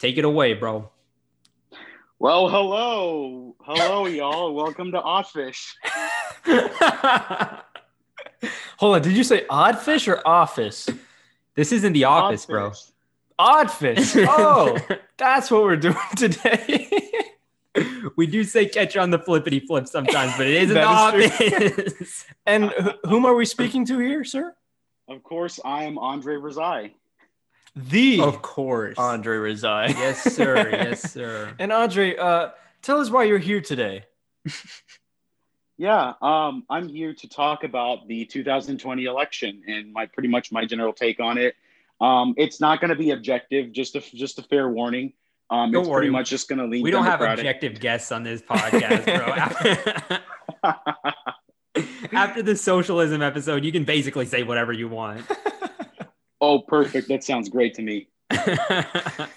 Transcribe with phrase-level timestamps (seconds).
[0.00, 0.90] Take it away, bro.
[2.18, 4.54] Well, hello, hello, y'all.
[4.62, 5.74] Welcome to Oddfish.
[8.78, 10.88] Hold on, did you say oddfish or office?
[11.54, 12.70] This isn't the office, bro.
[12.70, 12.86] Oddfish.
[13.38, 14.26] Oddfish.
[14.38, 14.78] Oh,
[15.18, 16.90] that's what we're doing today.
[18.16, 21.30] we do say catch on the flippity flip sometimes, but it isn't the That is
[21.92, 22.24] office.
[22.46, 24.54] and wh- whom are we speaking to here, sir?
[25.08, 26.92] Of course, I am Andre Razai.
[27.76, 28.98] The of course.
[28.98, 29.90] Andre Rizai.
[29.90, 30.68] Yes, sir.
[30.70, 31.54] Yes, sir.
[31.58, 32.50] And Andre, uh,
[32.82, 34.04] tell us why you're here today.
[35.80, 40.66] Yeah, um, I'm here to talk about the 2020 election and my pretty much my
[40.66, 41.54] general take on it.
[42.02, 45.14] Um, it's not going to be objective, just a just a fair warning.
[45.48, 46.00] Um, Don't it's worry.
[46.00, 46.82] pretty much just going to lean.
[46.82, 49.06] We don't have objective guests on this podcast,
[51.72, 51.82] bro.
[52.12, 55.24] After the socialism episode, you can basically say whatever you want.
[56.40, 57.08] Oh, perfect.
[57.08, 58.08] That sounds great to me.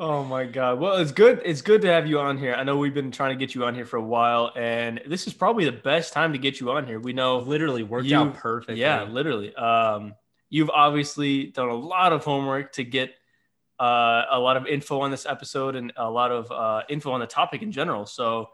[0.00, 0.78] Oh my god.
[0.78, 1.42] Well, it's good.
[1.44, 2.54] It's good to have you on here.
[2.54, 5.26] I know we've been trying to get you on here for a while, and this
[5.26, 7.00] is probably the best time to get you on here.
[7.00, 8.78] We know Literally worked You- out perfect.
[8.78, 9.52] Yeah, literally.
[9.56, 10.14] Um,
[10.50, 13.10] you've obviously done a lot of homework to get
[13.80, 17.18] uh, a lot of info on this episode and a lot of uh, info on
[17.18, 18.06] the topic in general.
[18.06, 18.50] So,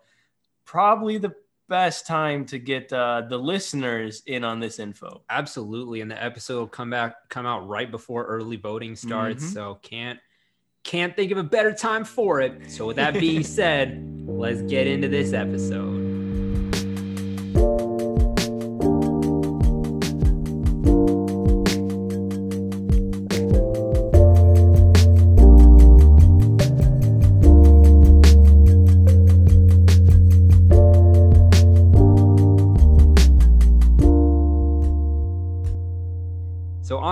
[0.64, 1.34] probably the
[1.68, 5.22] best time to get uh, the listeners in on this info.
[5.30, 6.00] Absolutely.
[6.00, 9.44] And the episode will come back come out right before early voting starts.
[9.44, 9.52] Mhm.
[9.54, 10.18] So can't
[10.82, 12.70] can't think of a better time for it.
[12.70, 16.03] So with that being said, let's get into this episode.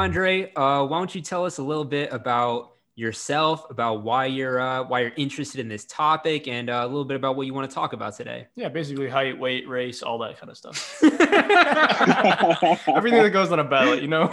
[0.02, 4.60] Andre, uh, why don't you tell us a little bit about yourself, about why you're
[4.60, 7.54] uh, why you're interested in this topic, and uh, a little bit about what you
[7.54, 8.48] want to talk about today.
[8.56, 11.00] Yeah, basically height, weight, race, all that kind of stuff.
[12.88, 14.28] Everything that goes on a ballot, you know.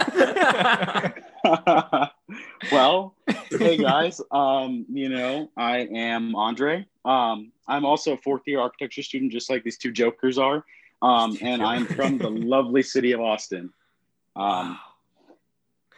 [2.72, 3.14] well,
[3.50, 6.84] hey guys, um, you know, I am Andre.
[7.04, 10.64] Um, I'm also a fourth year architecture student, just like these two jokers are.
[11.00, 13.72] Um, and I'm from the lovely city of Austin.
[14.34, 14.76] Um,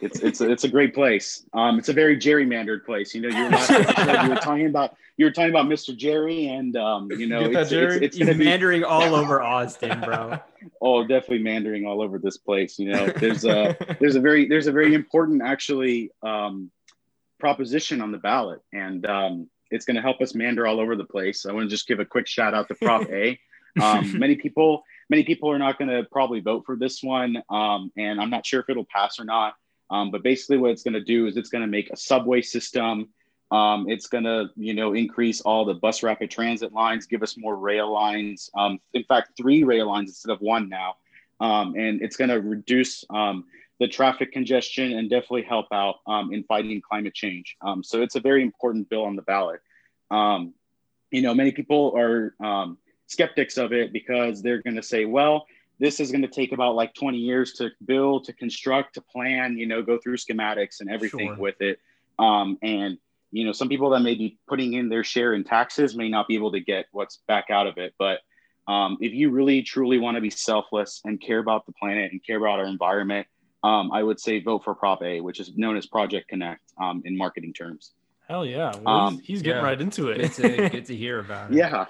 [0.03, 1.45] it's it's a, it's a great place.
[1.53, 3.15] Um, it's a very gerrymandered place.
[3.15, 3.69] You know, you were, last
[4.23, 5.95] you were talking about you were talking about Mr.
[5.95, 8.03] Jerry, and um, you know, it's, Jerry?
[8.03, 10.39] it's, it's be mandering all over Austin, bro.
[10.81, 12.77] oh definitely mandering all over this place.
[12.79, 16.71] You know, there's a there's a very there's a very important actually um,
[17.39, 21.05] proposition on the ballot, and um, it's going to help us mander all over the
[21.05, 21.45] place.
[21.45, 23.39] I want to just give a quick shout out to Prop A.
[23.81, 27.91] Um, many people many people are not going to probably vote for this one, um,
[27.97, 29.53] and I'm not sure if it'll pass or not.
[29.89, 32.41] Um, but basically, what it's going to do is it's going to make a subway
[32.41, 33.09] system.
[33.51, 37.37] Um, it's going to, you know, increase all the bus rapid transit lines, give us
[37.37, 38.49] more rail lines.
[38.57, 40.95] Um, in fact, three rail lines instead of one now.
[41.39, 43.45] Um, and it's going to reduce um,
[43.79, 47.57] the traffic congestion and definitely help out um, in fighting climate change.
[47.81, 49.61] So it's a very important bill on the ballot.
[50.11, 52.33] You know, many people are
[53.07, 55.45] skeptics of it because they're going to say, well,
[55.83, 59.57] this is going to take about like 20 years to build, to construct, to plan,
[59.57, 61.35] you know, go through schematics and everything Sure.
[61.35, 61.77] with it.
[62.17, 62.97] Um, and,
[63.31, 66.29] you know, some people that may be putting in their share in taxes may not
[66.29, 67.93] be able to get what's back out of it.
[67.99, 68.21] But
[68.65, 72.25] um, if you really truly want to be selfless and care about the planet and
[72.25, 73.27] care about our environment,
[73.61, 77.01] um, I would say vote for Prop A, which is known as Project Connect um,
[77.03, 77.91] in marketing terms.
[78.29, 78.71] Hell yeah.
[78.85, 79.67] Well, Um, he's, he's getting yeah.
[79.67, 80.21] right into it.
[80.21, 81.57] Good to good to hear about it.
[81.57, 81.87] Yeah.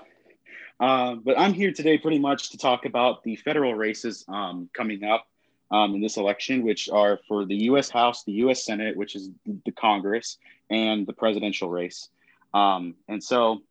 [0.79, 5.03] Uh, but I'm here today pretty much to talk about the federal races um, coming
[5.03, 5.25] up
[5.72, 7.89] um, in this election, which are for the U.S.
[7.89, 8.66] House, the U.S.
[8.66, 9.29] Senate, which is
[9.66, 10.38] the Congress,
[10.69, 12.09] and the presidential race.
[12.53, 13.61] Um, and so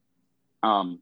[0.62, 1.00] um,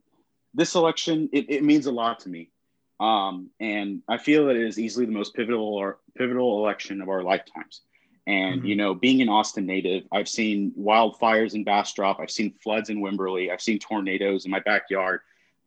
[0.54, 2.50] this election, it, it means a lot to me.
[2.98, 7.08] Um, and I feel that it is easily the most pivotal or pivotal election of
[7.08, 7.82] our lifetimes.
[8.26, 8.68] And Mhm.
[8.68, 13.00] you know, being an Austin native, I've seen wildfires in Bastrop, I've seen floods in
[13.00, 15.20] Wimberley, I've seen tornadoes in my backyard,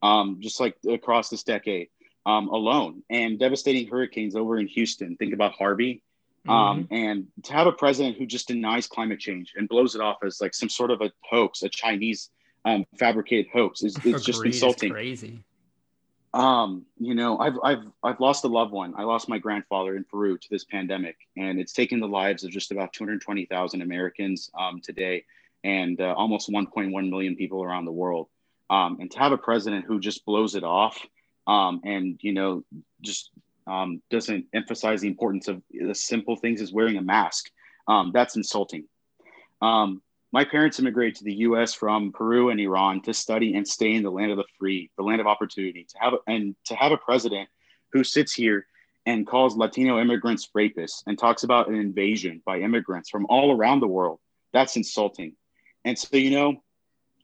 [0.04, 1.88] um, just like across this decade
[2.26, 5.16] um, alone, and devastating hurricanes over in Houston.
[5.16, 6.02] Think about Harvey,
[6.46, 10.18] um, and to have a president who just denies climate change and blows it off
[10.22, 12.30] as like some sort of a hoax, a Chinese
[12.66, 14.92] um, fabricated hoax, is it's just Agreed, it's insulting.
[14.92, 15.42] crazy.
[16.34, 18.92] Um, you know, I've I've I've lost a loved one.
[18.98, 22.50] I lost my grandfather in Peru to this pandemic, and it's taken the lives of
[22.50, 25.24] just about 220,000 Americans um, today,
[25.62, 28.28] and uh, almost 1.1 million people around the world.
[28.70, 30.98] Um, and to have a president who just blows it off,
[31.46, 32.64] um, and you know,
[33.02, 33.30] just
[33.66, 37.50] um, doesn't emphasize the importance of the simple things as wearing a mask,
[37.88, 38.84] um, that's insulting.
[39.60, 40.02] Um,
[40.32, 41.74] my parents immigrated to the U.S.
[41.74, 45.04] from Peru and Iran to study and stay in the land of the free, the
[45.04, 45.86] land of opportunity.
[45.90, 47.48] To have and to have a president
[47.92, 48.66] who sits here
[49.06, 53.78] and calls Latino immigrants rapists and talks about an invasion by immigrants from all around
[53.78, 54.18] the world,
[54.52, 55.36] that's insulting.
[55.84, 56.63] And so, you know,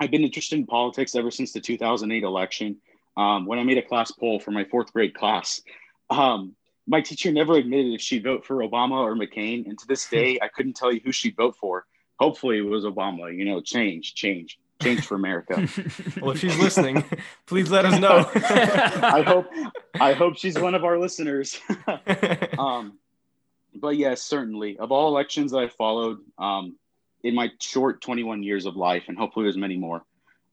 [0.00, 2.78] I've been interested in politics ever since the 2008 election.
[3.18, 5.60] Um, when I made a class poll for my fourth grade class,
[6.08, 6.56] um,
[6.86, 9.66] my teacher never admitted if she'd vote for Obama or McCain.
[9.66, 11.84] And to this day, I couldn't tell you who she'd vote for.
[12.18, 13.34] Hopefully, it was Obama.
[13.36, 15.68] You know, change, change, change for America.
[16.20, 17.04] well, if she's listening,
[17.46, 18.28] please let us know.
[18.34, 19.46] I hope,
[20.00, 21.60] I hope she's one of our listeners.
[22.58, 22.98] um,
[23.74, 26.76] but yes, certainly, of all elections that I followed um,
[27.22, 30.04] in my short 21 years of life, and hopefully there's many more,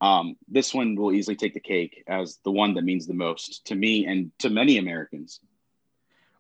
[0.02, 3.66] um, this one will easily take the cake as the one that means the most
[3.68, 5.40] to me and to many Americans.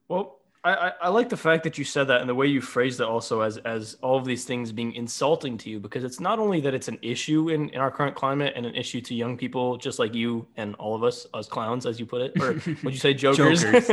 [0.07, 2.99] Well, I, I, like the fact that you said that and the way you phrased
[2.99, 6.39] it also as as all of these things being insulting to you because it's not
[6.39, 9.37] only that it's an issue in, in our current climate and an issue to young
[9.37, 12.53] people just like you and all of us as clowns as you put it or
[12.83, 13.89] would you say jokers jokers,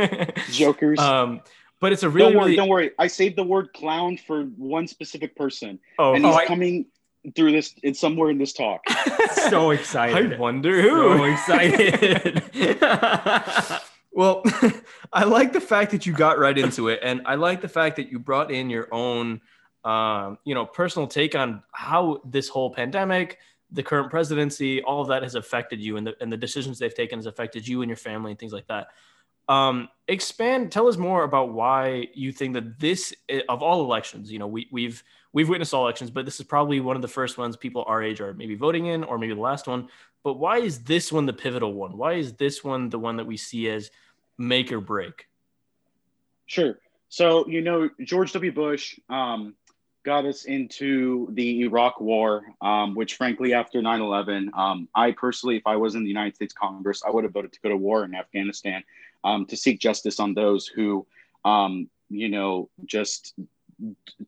[0.51, 0.99] jokers.
[0.99, 1.39] um
[1.81, 2.55] but it's a really don't worry really...
[2.55, 2.91] don't worry.
[2.97, 5.79] I saved the word clown for one specific person.
[5.99, 6.85] Oh and he's oh, coming
[7.35, 8.81] through this it's somewhere in this talk.
[9.49, 10.33] So excited.
[10.33, 11.17] I wonder who.
[11.17, 12.41] So excited.
[14.15, 14.43] Well,
[15.13, 17.97] I like the fact that you got right into it, and I like the fact
[17.97, 19.41] that you brought in your own,
[19.83, 23.39] um, you know, personal take on how this whole pandemic,
[23.71, 26.95] the current presidency, all of that has affected you, and the and the decisions they've
[26.95, 28.87] taken has affected you and your family and things like that.
[29.47, 30.71] Um, expand.
[30.71, 33.13] Tell us more about why you think that this,
[33.49, 35.03] of all elections, you know, we we've
[35.33, 38.01] we've witnessed all elections, but this is probably one of the first ones people our
[38.01, 39.89] age are maybe voting in, or maybe the last one.
[40.23, 41.97] But why is this one the pivotal one?
[41.97, 43.91] Why is this one the one that we see as
[44.37, 45.27] make or break?
[46.47, 46.79] Sure.
[47.09, 48.51] So, you know, George W.
[48.51, 49.55] Bush um,
[50.05, 55.57] got us into the Iraq War, um, which, frankly, after 9 11, um, I personally,
[55.57, 57.75] if I was in the United States Congress, I would have voted to go to
[57.75, 58.83] war in Afghanistan
[59.23, 61.05] um, to seek justice on those who,
[61.43, 63.33] um, you know, just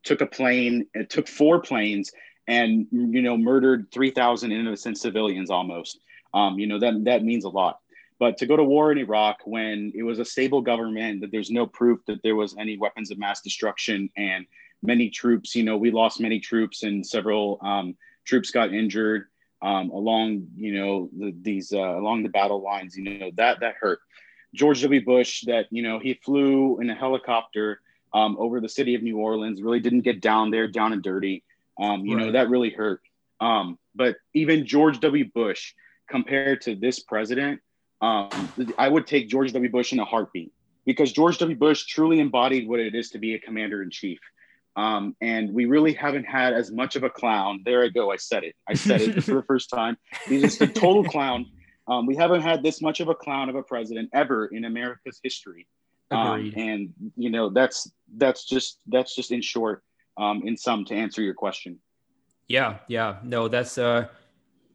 [0.02, 2.12] took a plane, it took four planes
[2.48, 6.00] and, you know, murdered 3,000 innocent civilians almost.
[6.34, 7.78] Um, you know, that, that means a lot.
[8.18, 11.50] But to go to war in Iraq when it was a stable government, that there's
[11.50, 14.44] no proof that there was any weapons of mass destruction, and
[14.82, 19.26] many troops, you know, we lost many troops, and several um, troops got injured
[19.62, 22.96] um, along, you know, the, these uh, along the battle lines.
[22.96, 24.00] You know, that that hurt.
[24.54, 25.04] George W.
[25.04, 27.80] Bush, that you know, he flew in a helicopter
[28.14, 31.44] um, over the city of New Orleans, really didn't get down there, down and dirty.
[31.80, 32.26] Um, you right.
[32.26, 33.02] know, that really hurt.
[33.40, 35.30] Um, but even George W.
[35.32, 35.74] Bush,
[36.08, 37.60] compared to this president,
[38.00, 38.30] um,
[38.78, 39.70] I would take George W.
[39.70, 40.52] Bush in a heartbeat
[40.86, 41.56] because George W.
[41.56, 44.18] Bush truly embodied what it is to be a commander in chief.
[44.78, 47.62] Um, and we really haven't had as much of a clown.
[47.64, 48.12] There I go.
[48.12, 48.54] I said it.
[48.68, 49.96] I said it for the first time.
[50.28, 51.46] He's just a total clown.
[51.88, 55.18] Um, we haven't had this much of a clown of a president ever in America's
[55.20, 55.66] history.
[56.12, 59.82] Um, and you know that's that's just that's just in short,
[60.16, 61.80] um, in sum, to answer your question.
[62.46, 64.06] Yeah, yeah, no, that's uh,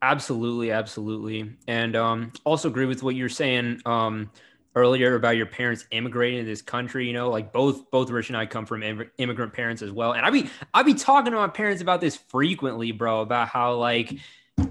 [0.03, 4.29] Absolutely, absolutely, and um, also agree with what you're saying um,
[4.75, 7.07] earlier about your parents immigrating to this country.
[7.07, 8.83] You know, like both both Rich and I come from
[9.17, 12.15] immigrant parents as well, and I be I be talking to my parents about this
[12.15, 14.17] frequently, bro, about how like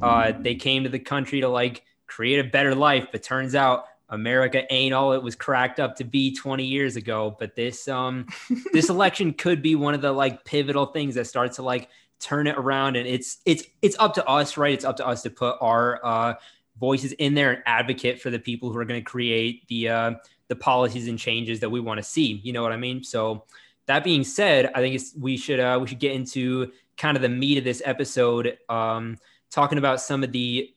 [0.00, 3.86] uh, they came to the country to like create a better life, but turns out
[4.08, 7.34] America ain't all it was cracked up to be 20 years ago.
[7.38, 8.26] But this um
[8.72, 11.88] this election could be one of the like pivotal things that starts to like
[12.20, 15.22] turn it around and it's it's it's up to us right it's up to us
[15.22, 16.34] to put our uh,
[16.82, 20.12] voices in there and advocate for the people who are going to create the uh,
[20.48, 23.44] the policies and changes that we want to see you know what i mean so
[23.86, 27.28] that being said i think we should uh, we should get into kind of the
[27.28, 29.16] meat of this episode um,
[29.48, 30.74] talking about some of the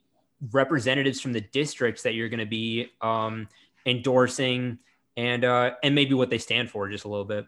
[0.51, 3.47] representatives from the districts that you're going to be um,
[3.87, 4.77] endorsing
[5.17, 7.47] and uh, and maybe what they stand for just a little bit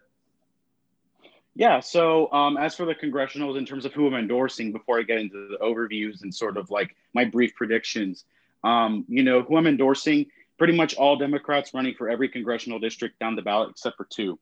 [1.54, 1.80] yeah.
[1.80, 5.18] So, um, as for the congressionals, in terms of who I'm endorsing, before I get
[5.18, 8.26] into the overviews and sort of like my brief predictions,
[8.64, 10.26] um, you know, who I'm endorsing,
[10.58, 14.38] pretty much all Democrats running for every congressional district down the ballot except for two.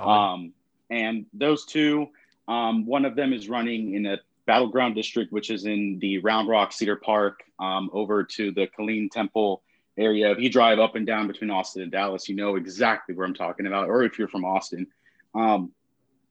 [0.00, 0.52] Um,
[0.90, 2.08] and those two,
[2.48, 6.48] um, one of them is running in a battleground district, which is in the Round
[6.48, 9.62] Rock Cedar Park um, over to the Killeen Temple
[9.98, 10.30] area.
[10.30, 13.34] If you drive up and down between Austin and Dallas, you know exactly where I'm
[13.34, 14.86] talking about, or if you're from Austin.
[15.34, 15.72] Um,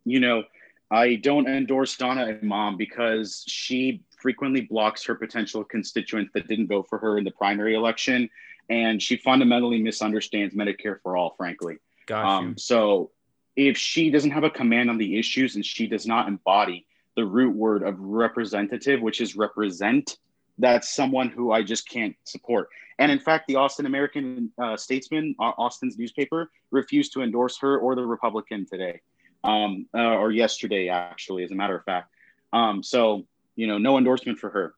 [0.06, 0.44] you know,
[0.90, 6.88] I don't endorse Donna Imam because she frequently blocks her potential constituents that didn't vote
[6.90, 8.30] for her in the primary election.
[8.70, 11.78] And she fundamentally misunderstands Medicare for all, frankly.
[12.08, 12.28] Gotcha.
[12.28, 13.12] Um, so
[13.56, 17.26] if she doesn't have a command on the issues and she does not embody the
[17.26, 20.18] root word of representative, which is represent.
[20.58, 22.70] That's someone who I just can't support.
[23.00, 27.96] And in fact, the Austin American uh, Statesman, Austin's newspaper, refused to endorse her or
[27.96, 29.02] the Republican today,
[29.44, 32.10] um, uh, or yesterday, actually, as a matter of fact.
[32.54, 33.26] Um, so,
[33.56, 34.74] you know, no endorsement for her.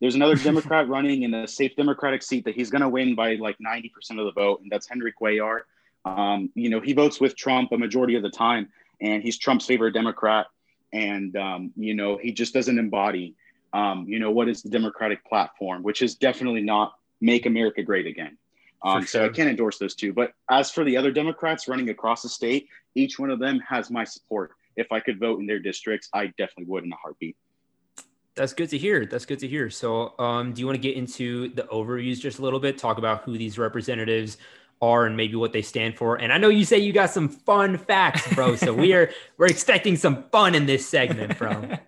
[0.00, 3.36] There's another Democrat running in a safe Democratic seat that he's going to win by
[3.36, 5.60] like 90% of the vote, and that's Henry Cuellar.
[6.04, 8.68] Um, you know, he votes with Trump a majority of the time,
[9.00, 10.46] and he's Trump's favorite Democrat.
[10.92, 13.34] And, um, you know, he just doesn't embody,
[13.72, 18.06] um, you know, what is the Democratic platform, which is definitely not make America great
[18.06, 18.36] again.
[18.84, 19.06] Um, sure.
[19.06, 20.12] So I can't endorse those two.
[20.12, 23.90] But as for the other Democrats running across the state, each one of them has
[23.90, 24.52] my support.
[24.76, 27.36] If I could vote in their districts, I definitely would in a heartbeat.
[28.34, 29.04] That's good to hear.
[29.04, 29.68] That's good to hear.
[29.68, 32.78] So, um, do you want to get into the overviews just a little bit?
[32.78, 34.38] Talk about who these representatives
[34.80, 36.16] are and maybe what they stand for.
[36.16, 38.56] And I know you say you got some fun facts, bro.
[38.56, 41.78] so we are we're expecting some fun in this segment, bro.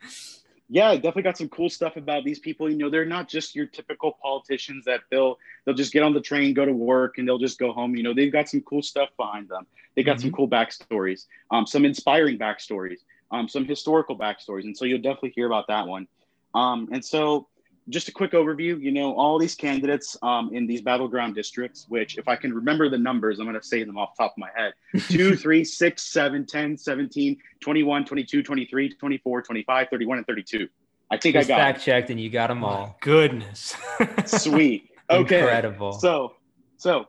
[0.70, 2.70] yeah, definitely got some cool stuff about these people.
[2.70, 6.20] You know, they're not just your typical politicians that they'll they'll just get on the
[6.20, 7.94] train, go to work, and they'll just go home.
[7.94, 9.66] You know, they've got some cool stuff behind them.
[9.96, 10.22] They got mm-hmm.
[10.22, 15.32] some cool backstories, um, some inspiring backstories, um, some historical backstories, and so you'll definitely
[15.34, 16.06] hear about that one.
[16.54, 17.48] Um, and so
[17.88, 22.18] just a quick overview, you know, all these candidates um, in these battleground districts, which
[22.18, 24.38] if I can remember the numbers, I'm going to say them off the top of
[24.38, 24.72] my head
[25.08, 30.68] 2, 3, 6, 7, 10, 17, 21, 22, 23, 24, 25, 31, and 32.
[31.10, 32.96] I think Just I got fact checked and you got them all.
[33.00, 33.74] Goodness.
[34.26, 34.90] Sweet.
[35.10, 35.40] Okay.
[35.40, 35.92] Incredible.
[35.92, 36.34] So,
[36.76, 37.06] so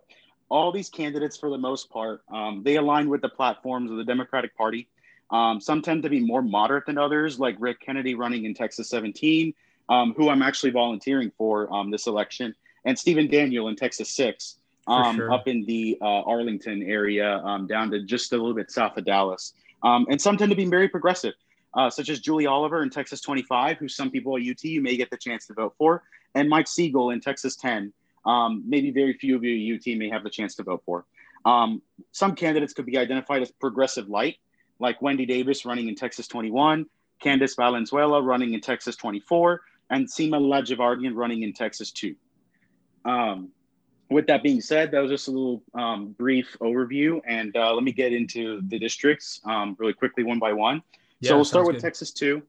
[0.50, 4.04] all these candidates, for the most part, um, they align with the platforms of the
[4.04, 4.90] Democratic Party.
[5.32, 8.90] Um, some tend to be more moderate than others, like Rick Kennedy running in Texas
[8.90, 9.54] 17
[9.92, 14.56] um, who I'm actually volunteering for um, this election, and Stephen Daniel in Texas 6,
[14.88, 15.32] um, sure.
[15.32, 19.06] up in the uh, Arlington area, um, down to just a little bit south of
[19.06, 19.54] Dallas.
[19.84, 21.34] Um, and some tend to be very progressive,
[21.74, 24.96] uh, such as Julie Oliver in Texas 25, who some people at UT you may
[24.96, 26.04] get the chance to vote for,
[26.36, 27.92] and Mike Siegel in Texas 10.
[28.26, 31.06] Um, maybe very few of you at UT may have the chance to vote for.
[31.44, 34.38] some candidates could be identified as progressive light,
[34.82, 36.86] like Wendy Davis running in Texas 21,
[37.24, 39.62] Candice Valenzuela running in Texas 24,
[39.92, 42.16] and Sima Ladjevardian running in Texas 2.
[43.06, 43.50] Um,
[44.10, 47.84] with that being said, that was just a little um, brief overview, and uh, let
[47.84, 50.84] me get into the districts um, really quickly, one by one.
[51.22, 51.82] Yeah, so we'll start with good.
[51.82, 52.42] Texas two.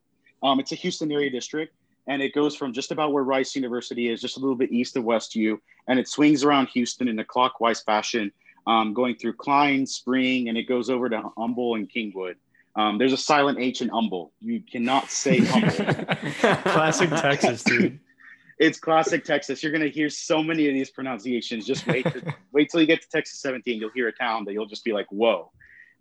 [0.42, 1.74] Um, it's a Houston area district,
[2.08, 4.96] and it goes from just about where Rice University is, just a little bit east
[4.96, 8.32] of West U, and it swings around Houston in a clockwise fashion,
[8.66, 12.34] um, going through Klein, Spring, and it goes over to Humble and Kingwood.
[12.74, 14.32] Um, there's a silent H in humble.
[14.40, 16.14] You cannot say humble.
[16.62, 17.98] classic Texas, dude.
[18.58, 19.60] It's classic Texas.
[19.60, 21.66] You're gonna hear so many of these pronunciations.
[21.66, 23.80] Just wait, to, wait till you get to Texas 17.
[23.80, 25.50] You'll hear a town that you'll just be like, "Whoa!"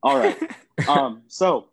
[0.04, 0.38] All right.
[0.88, 1.70] Um, so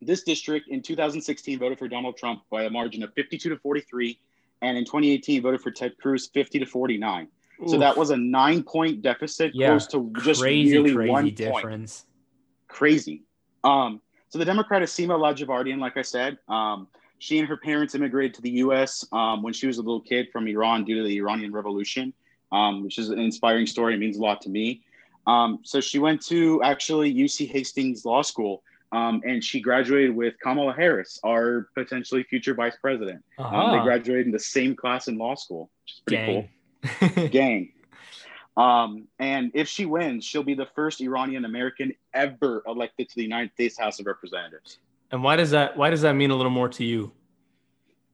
[0.00, 4.18] this district in 2016 voted for Donald Trump by a margin of 52 to 43,
[4.62, 7.28] and in 2018 voted for Ted Cruz 50 to 49.
[7.62, 7.70] Oof.
[7.70, 12.00] So that was a nine-point deficit, yeah, close to just crazy, nearly crazy one difference.
[12.00, 12.68] Point.
[12.68, 13.22] Crazy.
[13.62, 16.38] Um, so the Democrat is Sima Ladjevardian, like I said.
[16.48, 19.06] Um, she and her parents immigrated to the U.S.
[19.12, 22.12] Um, when she was a little kid from Iran due to the Iranian Revolution,
[22.52, 23.94] um, which is an inspiring story.
[23.94, 24.82] It means a lot to me.
[25.26, 30.34] Um, so she went to actually UC Hastings Law School, um, and she graduated with
[30.42, 33.24] Kamala Harris, our potentially future vice president.
[33.38, 33.72] Uh-huh.
[33.72, 36.42] they graduated in the same class in law school, which is pretty Gang.
[36.42, 36.48] cool.
[37.30, 37.72] Gang.
[38.56, 43.22] Um, and if she wins, she'll be the first Iranian American ever elected to the
[43.22, 44.78] United States House of Representatives.
[45.10, 47.12] And why does that why does that mean a little more to you?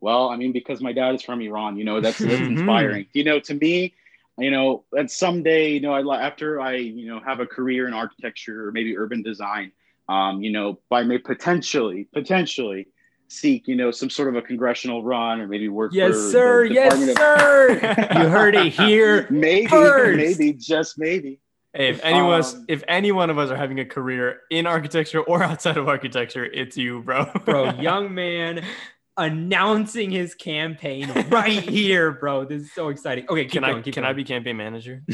[0.00, 2.58] Well, I mean, because my dad is from Iran, you know, that's, that's mm-hmm.
[2.58, 3.06] inspiring.
[3.12, 3.94] You know, to me,
[4.38, 7.92] you know, that someday, you know, I, after I, you know, have a career in
[7.92, 9.72] architecture or maybe urban design,
[10.08, 12.88] um, you know, by may potentially, potentially,
[13.30, 15.92] seek, you know, some sort of a congressional run or maybe work.
[15.94, 16.64] Yes, sir.
[16.64, 17.70] yes, of- sir.
[18.14, 19.26] you heard it here.
[19.30, 20.38] maybe, first.
[20.38, 21.40] maybe, just maybe.
[21.72, 25.20] Hey, if anyone, um, if any one of us are having a career in architecture
[25.20, 27.30] or outside of architecture, it's you, bro.
[27.44, 28.64] bro, young man
[29.16, 32.44] announcing his campaign right here, bro.
[32.44, 33.26] This is so exciting.
[33.28, 34.04] Okay, can going, I can going.
[34.04, 35.04] I be campaign manager?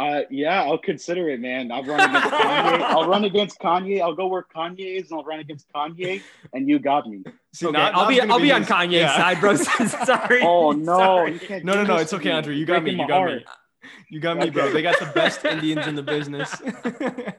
[0.00, 1.70] Uh, yeah, I'll consider it, man.
[1.70, 2.80] I'll run against Kanye.
[2.80, 4.00] I'll run against Kanye.
[4.00, 6.22] I'll go where Kanye is, and I'll run against Kanye,
[6.54, 7.22] and you got me.
[7.52, 9.14] See, okay, not, I'll be I'll be, be on Kanye's yeah.
[9.14, 9.56] side, bro.
[10.06, 10.40] Sorry.
[10.42, 11.40] Oh no, Sorry.
[11.62, 11.96] no, no, no.
[11.96, 12.54] It's okay, Andrew.
[12.54, 12.92] You got me.
[12.92, 13.30] You got heart.
[13.32, 13.44] me.
[14.08, 14.50] You got me, okay.
[14.50, 14.72] bro.
[14.72, 16.50] They got the best Indians in the business.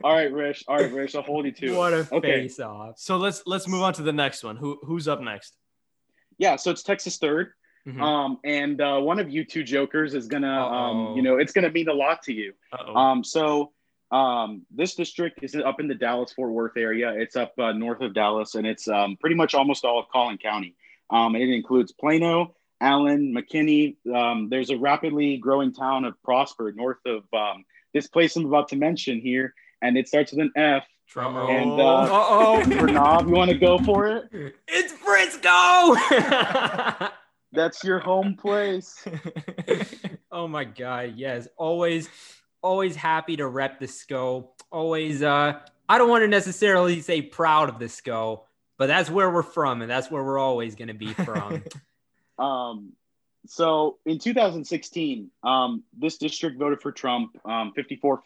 [0.03, 0.63] All right, Rich.
[0.67, 1.15] All right, Rich.
[1.15, 1.75] I'll hold you to.
[1.75, 2.41] What a okay.
[2.41, 2.99] face off.
[2.99, 4.55] So let's let's move on to the next one.
[4.55, 5.57] Who who's up next?
[6.37, 7.53] Yeah, so it's Texas third.
[7.87, 8.01] Mm-hmm.
[8.01, 11.71] Um, and uh, one of you two jokers is gonna, um, you know, it's gonna
[11.71, 12.53] mean a lot to you.
[12.73, 12.95] Uh-oh.
[12.95, 13.71] Um, so
[14.11, 17.13] Um, this district is up in the Dallas Fort Worth area.
[17.13, 20.37] It's up uh, north of Dallas, and it's um, pretty much almost all of Collin
[20.37, 20.75] County.
[21.09, 23.95] Um, it includes Plano, Allen, McKinney.
[24.13, 28.67] Um, there's a rapidly growing town of Prosper north of um, this place I'm about
[28.69, 30.83] to mention here, and it starts with an F.
[31.07, 31.81] Drum And roll.
[31.81, 32.61] uh, Uh-oh.
[32.65, 34.55] Pranav, you want to go for it?
[34.67, 35.95] it's Frisco.
[37.53, 39.05] That's your home place.
[40.31, 41.47] oh my god, yes.
[41.57, 42.09] Always
[42.61, 44.51] always happy to rep the SCO.
[44.71, 48.45] Always uh I don't want to necessarily say proud of the SCO,
[48.77, 51.63] but that's where we're from and that's where we're always going to be from.
[52.39, 52.93] Um,
[53.45, 58.23] so in 2016, um, this district voted for Trump, um, 54,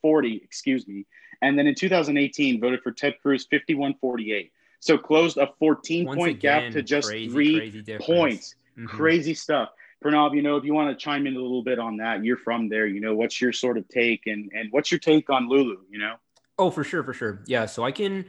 [0.00, 1.06] 40, excuse me.
[1.40, 4.52] And then in 2018, voted for Ted Cruz, 5148.
[4.82, 8.56] So closed a 14 Once point gap to just crazy, three crazy points.
[8.76, 8.88] Mhm.
[8.88, 9.68] Crazy stuff.
[10.04, 12.36] Pranav, you know, if you want to chime in a little bit on that, you're
[12.36, 12.88] from there.
[12.88, 16.00] You know, what's your sort of take and, and what's your take on Lulu, you
[16.00, 16.16] know?
[16.58, 17.44] Oh, for sure, for sure.
[17.46, 18.24] Yeah, so I can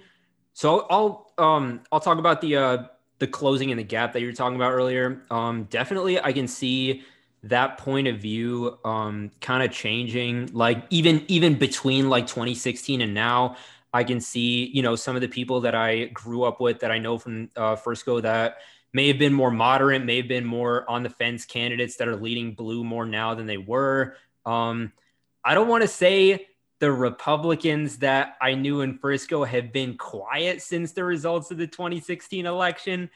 [0.54, 2.84] so I'll um I'll talk about the uh
[3.18, 5.24] the closing and the gap that you were talking about earlier.
[5.32, 7.02] Um definitely I can see
[7.42, 13.16] that point of view um kind of changing like even even between like 2016 and
[13.16, 13.56] now
[13.94, 16.92] I can see, you know, some of the people that I grew up with that
[16.92, 18.58] I know from uh Frisco that
[18.92, 22.16] may have been more moderate, may have been more on the fence candidates that are
[22.16, 24.16] leading blue more now than they were.
[24.46, 24.92] Um
[25.46, 26.48] I don't want to say
[26.80, 31.68] the Republicans that I knew in Frisco have been quiet since the results of the
[31.68, 33.10] 2016 election,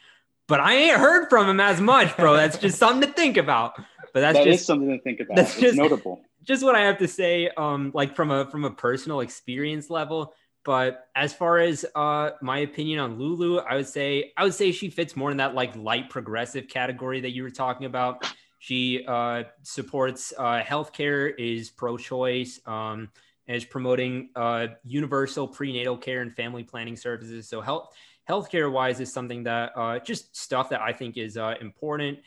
[0.46, 2.34] but I ain't heard from them as much, bro.
[2.34, 3.76] That's just something to think about.
[4.14, 5.36] But that's That is just something to think about.
[5.36, 6.22] that's It's just- notable.
[6.44, 10.34] just what I have to say, um, like from a from a personal experience level.
[10.68, 14.70] But as far as uh, my opinion on Lulu, I would say I would say
[14.70, 18.26] she fits more in that like light progressive category that you were talking about.
[18.58, 23.08] She uh, supports uh, healthcare, is pro-choice, um,
[23.46, 27.48] is promoting uh, universal prenatal care and family planning services.
[27.48, 27.88] So health
[28.28, 32.18] healthcare wise is something that uh, just stuff that I think is uh, important.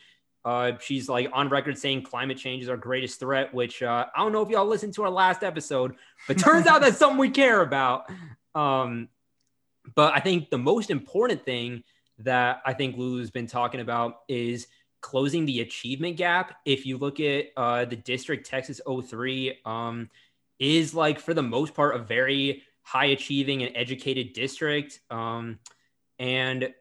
[0.44, 4.20] Uh, she's like on record saying climate change is our greatest threat, which uh, I
[4.20, 5.96] don't know if y'all listened to our last episode,
[6.28, 8.10] but turns out that's something we care about.
[8.56, 9.10] Um,
[9.96, 11.84] but I think the most important thing
[12.20, 14.68] that I think Lulu's been talking about is
[15.02, 16.58] closing the achievement gap.
[16.66, 20.10] If you look at uh, the district Texas 03, um,
[20.60, 25.00] is like for the most part a very high achieving and educated district.
[25.10, 25.60] Um,
[26.20, 26.72] and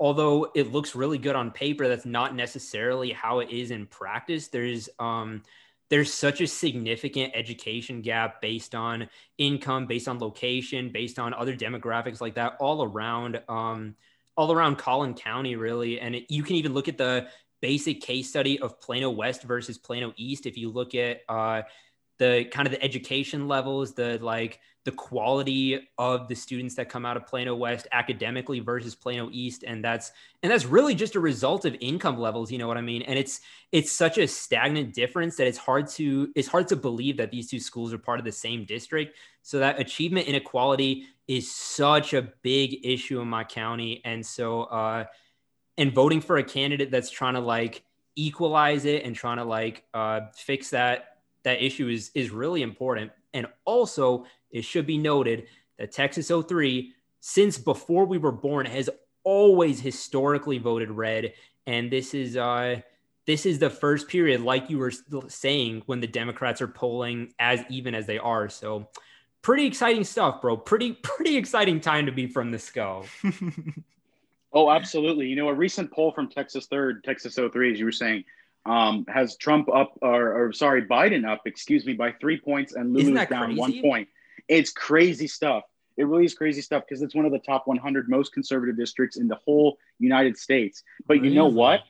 [0.00, 4.48] although it looks really good on paper, that's not necessarily how it is in practice.
[4.48, 5.42] There's um,
[5.90, 11.54] there's such a significant education gap based on income, based on location, based on other
[11.54, 13.94] demographics like that, all around um,
[14.36, 16.00] all around Collin County, really.
[16.00, 17.28] And it, you can even look at the
[17.60, 20.46] basic case study of Plano West versus Plano East.
[20.46, 21.62] If you look at uh,
[22.18, 27.06] the kind of the education levels, the like the quality of the students that come
[27.06, 31.20] out of Plano West academically versus Plano East, and that's and that's really just a
[31.20, 32.52] result of income levels.
[32.52, 33.02] You know what I mean?
[33.02, 33.40] And it's
[33.72, 37.50] it's such a stagnant difference that it's hard to it's hard to believe that these
[37.50, 39.16] two schools are part of the same district.
[39.42, 45.06] So that achievement inequality is such a big issue in my county, and so uh,
[45.78, 47.82] and voting for a candidate that's trying to like
[48.16, 51.13] equalize it and trying to like uh, fix that
[51.44, 53.12] that issue is is really important.
[53.32, 55.46] And also, it should be noted
[55.78, 58.90] that Texas 03, since before we were born, has
[59.24, 61.32] always historically voted red.
[61.66, 62.80] And this is uh
[63.26, 64.92] this is the first period, like you were
[65.28, 68.50] saying, when the Democrats are polling as even as they are.
[68.50, 68.88] So
[69.40, 70.58] pretty exciting stuff, bro.
[70.58, 73.04] Pretty, pretty exciting time to be from the SCO.
[74.54, 75.26] Oh, absolutely.
[75.26, 78.24] You know, a recent poll from Texas Third, Texas 03, as you were saying,
[78.66, 82.94] um, has Trump up, or, or sorry, Biden up, excuse me, by three points and
[82.94, 83.60] Lulu's down crazy?
[83.60, 84.08] one point.
[84.48, 85.64] It's crazy stuff.
[85.96, 89.16] It really is crazy stuff because it's one of the top 100 most conservative districts
[89.16, 90.82] in the whole United States.
[91.06, 91.82] But you know what?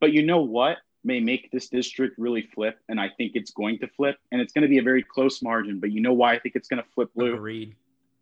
[0.00, 2.78] But you know what may make this district really flip?
[2.88, 4.16] And I think it's going to flip.
[4.32, 5.78] And it's going to be a very close margin.
[5.78, 7.34] But you know why I think it's going to flip blue?
[7.34, 7.76] Agreed.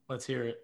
[0.09, 0.59] Let's hear it.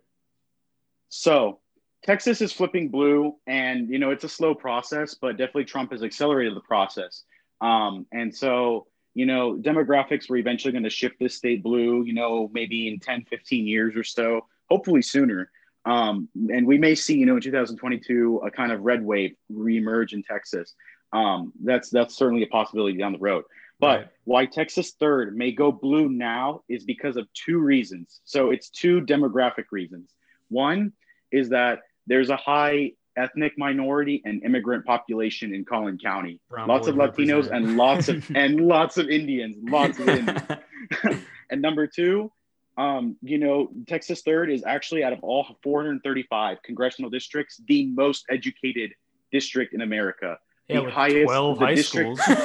[1.09, 1.61] So
[2.05, 6.03] Texas is flipping blue, and you know it's a slow process, but definitely Trump has
[6.03, 7.25] accelerated the process.
[7.61, 12.05] Um, and so you know demographics were eventually going to shift this state blue.
[12.05, 15.51] You know maybe in 10, 15 years or so, hopefully sooner.
[15.85, 20.13] Um, and we may see you know in 2022 a kind of red wave reemerge
[20.13, 20.75] in Texas.
[21.13, 23.45] Um, that's that's certainly a possibility down the road.
[23.81, 24.09] But Right.
[24.25, 28.21] why Texas third may go blue now is because of two reasons.
[28.25, 30.11] So it's two demographic reasons.
[30.49, 30.93] One
[31.31, 36.41] is that there's a high ethnic minority and immigrant population in Collin County.
[36.49, 40.43] Brown lots of Latinos and lots of and lots of Indians, lots of Indians.
[41.51, 42.33] and number two
[42.77, 48.25] Um, you know, Texas third is actually out of all 435 congressional districts, the most
[48.31, 48.93] educated
[49.33, 50.39] district in America.
[50.69, 52.39] Yeah, the highest 12 the high district- schools.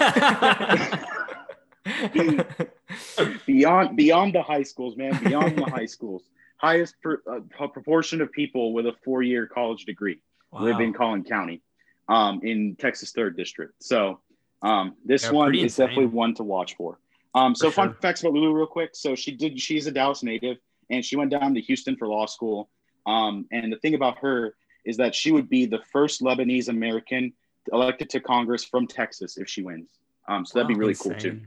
[3.45, 6.23] beyond beyond the high schools, man, beyond the high schools.
[6.63, 10.19] Highest per, uh, proportion of people with a four-year college degree
[10.53, 11.61] live in Collin County,
[12.07, 13.73] um, in Texas Third District.
[13.81, 14.21] So
[14.61, 16.99] um, this one is definitely one to watch for.
[17.35, 17.97] Um, so For fun sure.
[18.01, 18.91] facts about Lulu, real quick.
[18.93, 19.59] So she did.
[19.59, 20.57] She's a Dallas native,
[20.89, 22.69] and she went down to Houston for law school.
[23.05, 27.33] Um, and the thing about her is that she would be the first Lebanese American
[27.71, 29.89] elected to Congress from Texas if she wins.
[30.29, 31.41] Um, so that'd be Wow, really cool too.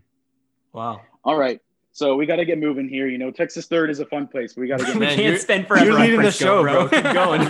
[0.72, 1.00] Wow.
[1.24, 1.60] All right.
[1.96, 3.08] So we got to get moving here.
[3.08, 4.54] You know, Texas third is a fun place.
[4.54, 6.88] We got to get we Man, can't you're- spend forever You're leading the show, bro.
[6.90, 7.40] Keep going.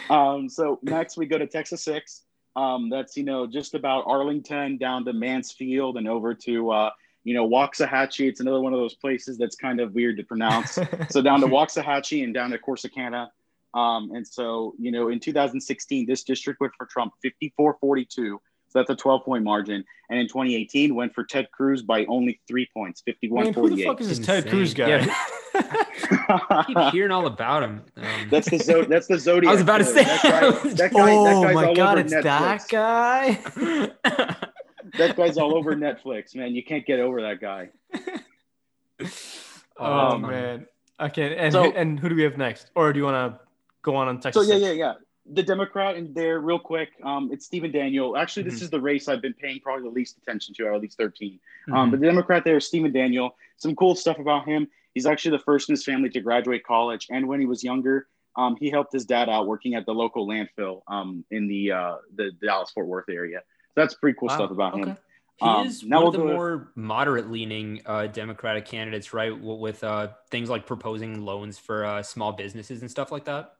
[0.10, 2.22] um, so next we go to Texas six.
[2.56, 6.90] Um, that's you know just about Arlington down to Mansfield and over to uh,
[7.22, 8.28] you know Waxahachie.
[8.28, 10.76] It's another one of those places that's kind of weird to pronounce.
[11.08, 13.28] so down to Waxahachie and down to Corsicana.
[13.74, 18.38] Um, and so you know in 2016 this district went for Trump 54-42.
[18.72, 19.84] So that's a 12 point margin.
[20.08, 23.84] And in 2018 went for Ted Cruz by only three points, 51 Man, who the
[23.84, 24.50] fuck is this Ted Insane.
[24.50, 24.88] Cruz guy?
[24.88, 25.14] Yeah.
[25.54, 27.82] I keep hearing all about him.
[27.96, 29.50] Um, That's the zo- that's the Zodiac.
[29.50, 30.22] I was about to say- that
[30.62, 30.68] guy.
[30.70, 32.68] That guy, oh that guy's my all god, over it's Netflix.
[32.68, 32.68] that
[34.02, 34.38] guy.
[34.98, 36.54] That guy's all over Netflix, man.
[36.54, 37.68] You can't get over that guy.
[39.78, 40.66] Oh Um, man.
[41.00, 42.70] Okay, and so- and who do we have next?
[42.74, 43.40] Or do you want to
[43.82, 44.46] go on on Texas?
[44.46, 44.62] So Texas?
[44.62, 44.94] yeah, yeah, yeah.
[45.24, 46.90] The Democrat in there, real quick.
[47.04, 48.16] Um, it's Stephen Daniel.
[48.16, 48.62] Actually, this Mhm.
[48.62, 51.38] is the race I've been paying probably the least attention to, out of these 13.
[51.68, 51.76] Mhm.
[51.76, 53.36] Um, but the Democrat there is Stephen Daniel.
[53.56, 54.68] Some cool stuff about him.
[54.94, 58.08] He's actually the first in his family to graduate college, and when he was younger,
[58.36, 61.96] um, he helped his dad out working at the local landfill um, in the uh,
[62.14, 63.42] the Dallas Fort Worth area.
[63.68, 64.98] So that's pretty cool Wow, stuff about him.
[65.36, 69.38] He Um, is now one of we'll the more moderate-leaning uh, Democratic candidates, right?
[69.38, 73.56] With uh, things like proposing loans for uh, small businesses and stuff like that.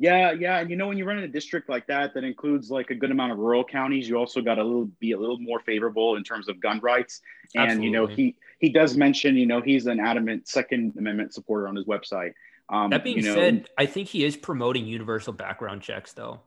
[0.00, 2.70] Yeah, yeah, and you know when you run in a district like that that includes
[2.70, 5.40] like a good amount of rural counties, you also got to little be a little
[5.40, 7.20] more favorable in terms of gun rights.
[7.56, 11.66] And you know he he does mention you know he's an adamant Second Amendment supporter
[11.66, 12.34] on his website.
[12.68, 16.40] Um, That being you know, said, I think he is promoting universal background checks, though.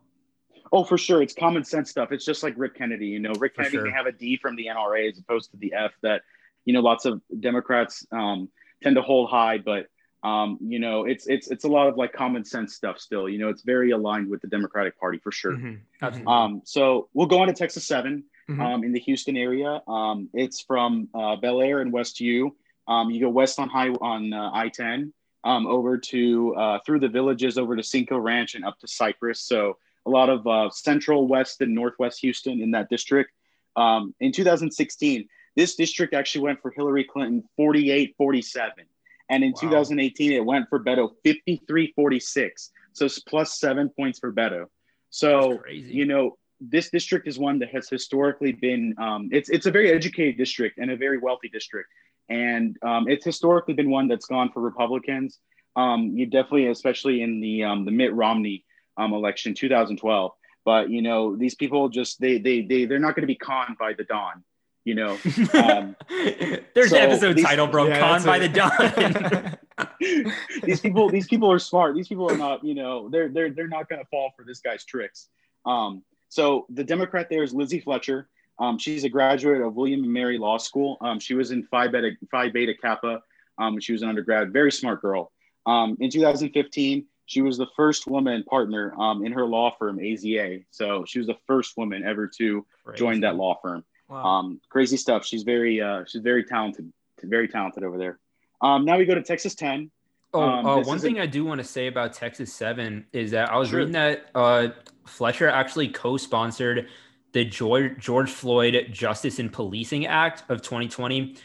[0.72, 2.14] oh for sure, it's common sense stuff.
[2.14, 3.08] It's just like Rick Kennedy.
[3.08, 3.86] You know, Rick For Kennedy sure.
[3.86, 6.22] may have a D from the NRA as opposed to the F that
[6.64, 8.48] you know lots of Democrats um,
[8.82, 9.88] tend to hold high, but.
[10.24, 13.28] Um, you know, it's it's it's a lot of like common sense stuff still.
[13.28, 15.54] You know, it's very aligned with the Democratic Party for sure.
[15.54, 16.32] Mhm, Absolutely.
[16.34, 18.60] Um, so we'll go on to Texas 7 Mhm.
[18.60, 19.82] um, in the Houston area.
[19.88, 22.56] Um, it's from uh, Bellaire and West U.
[22.88, 25.12] Um, you go west on high on uh, I-10
[25.44, 29.42] um, over to uh, through the villages over to Cinco Ranch and up to Cypress.
[29.42, 33.32] So a lot of uh, central west and northwest Houston in that district.
[33.76, 38.86] Um, in 2016, this district actually went for Hillary Clinton 48 47.
[39.32, 39.70] And in Wow.
[39.70, 42.72] 2018, it went for Beto 53 46.
[42.94, 44.66] So it's plus seven points for Beto.
[45.10, 49.72] So, you know, this district is one that has historically been, um, it's, it's a
[49.72, 51.90] very educated district and a very wealthy district.
[52.30, 55.40] And um, it's historically been one that's gone for Republicans.
[55.76, 58.66] Um, you definitely, especially in the, um, the Mitt Romney
[58.98, 60.32] um, election, 2012.
[60.64, 63.78] But, you know, these people just, they, they, they, they're not going to be conned
[63.80, 64.44] by the Don,
[64.84, 65.18] you know.
[65.54, 67.88] um, There's so the episode these- title, bro.
[67.88, 68.40] Yeah, Con by it.
[68.40, 69.58] the Don.
[70.64, 73.68] these people these people are smart these people are not you know they're they're they're
[73.68, 75.30] not going to fall for this guy's tricks
[75.66, 78.28] um so the democrat there is lizzie fletcher
[78.60, 81.88] um she's a graduate of william and mary law school um she was in phi
[81.88, 83.22] beta phi beta kappa
[83.58, 85.32] um when she was an undergrad very smart girl
[85.66, 90.66] um in 2015 she was the first woman partner um, in her law firm AZA.
[90.70, 92.66] So she was the first woman ever to
[92.96, 93.86] join that law firm.
[94.12, 94.24] Wow.
[94.26, 95.26] Um, crazy stuff.
[95.26, 96.92] She's very, uh, she's very talented,
[97.24, 98.20] very talented over there.
[98.62, 99.90] Um, now we go to Texas 10.
[100.34, 103.32] Oh, Um, uh, one thing a- I do want to say about Texas Seven is
[103.32, 103.80] that I was Sure.
[103.80, 104.70] reading that uh,
[105.06, 106.90] Fletcher actually co-sponsored
[107.34, 111.36] the George George Floyd Justice and Policing Act of 2020.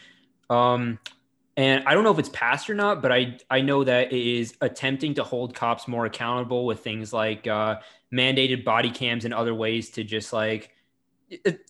[0.49, 0.99] Um,
[1.55, 4.39] and I don't know if it's passed or not, but I I know that it
[4.39, 7.77] is attempting to hold cops more accountable with things like uh,
[8.13, 10.71] mandated body cams and other ways to just like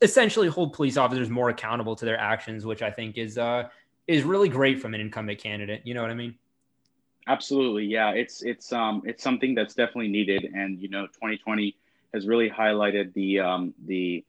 [0.02, 3.70] essentially hold police officers more accountable to their actions, which I think is uh,
[4.08, 5.82] is really great from an incumbent candidate.
[5.84, 6.36] You know what I mean?
[7.28, 8.12] Absolutely, yeah.
[8.12, 11.76] It's it's um it's something that's definitely needed, and you know, 2020
[12.14, 14.24] has really highlighted the um the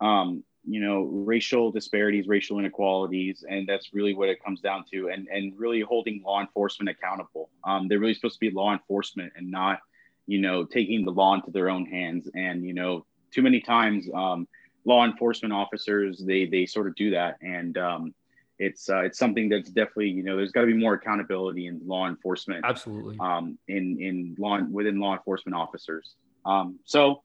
[0.00, 5.08] um you know racial disparities, racial inequalities, and that's really what it comes down to,
[5.08, 7.50] and and really holding law enforcement accountable.
[7.64, 9.80] Um, they're really supposed to be law enforcement and not
[10.26, 14.08] you know taking the law into their own hands, and you know, too many times
[14.14, 14.48] um,
[14.88, 18.14] law enforcement officers they they sort of do that, and um,
[18.58, 21.80] it's uh, it's something that's definitely you know there's got to be more accountability in
[21.86, 23.16] law enforcement absolutely.
[23.20, 26.14] um, in in law within law enforcement officers.
[26.44, 27.22] Um, so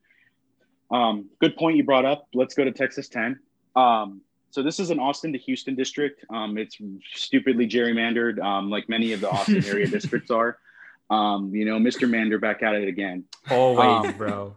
[0.91, 2.27] um, good point you brought up.
[2.33, 3.39] Let's go to texas 10
[3.75, 4.21] um,
[4.51, 6.25] so this is an austin to houston district.
[6.29, 6.77] Um, it's
[7.13, 10.57] stupidly gerrymandered um, like many of the austin area districts are.
[11.09, 13.23] Um, you know mr mander back at it again.
[13.49, 14.55] Always bro.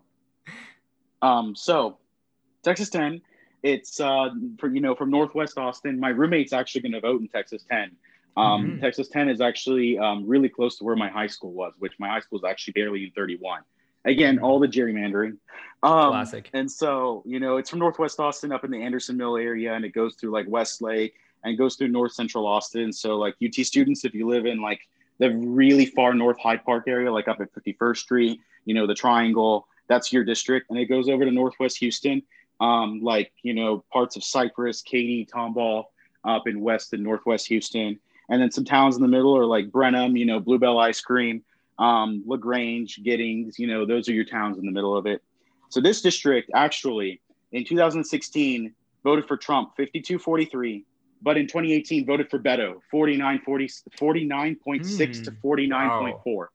[1.22, 1.98] Um, so
[2.66, 3.22] texas 10
[3.66, 5.98] it's uh, for you know from Northwest Austin.
[5.98, 7.90] My roommate's actually going to vote in Texas 10.
[8.36, 8.80] Um, mm-hmm.
[8.80, 12.08] Texas 10 is actually um, really close to where my high school was, which my
[12.08, 13.62] high school is actually barely in 31.
[14.04, 15.38] Again, all the gerrymandering.
[15.82, 16.50] Um, Classic.
[16.52, 19.84] And so, you know, it's from Northwest Austin up in the Anderson Mill area, and
[19.84, 22.92] it goes through like Westlake and goes through North Central Austin.
[22.92, 24.80] So, like UT students, if you live in like
[25.18, 28.94] the really far North Hyde Park area, like up at 51st Street, you know, the
[28.94, 32.22] Triangle, that's your district, and it goes over to Northwest Houston
[32.60, 35.84] um, like you know parts of Cypress, Katy, Tomball,
[36.24, 39.70] up in West and Northwest Houston, and then some towns in the middle are like
[39.70, 41.42] Brenham, you know, Bluebell Ice Cream,
[41.78, 45.22] um, Lagrange, Giddings, you know, those are your towns in the middle of it.
[45.68, 47.20] So this district actually
[47.52, 50.84] in 2016 voted for Trump 52-43,
[51.22, 56.22] but in 2018 voted for Beto 49 40, 49.6 mm, to 49.4.
[56.24, 56.48] Wow.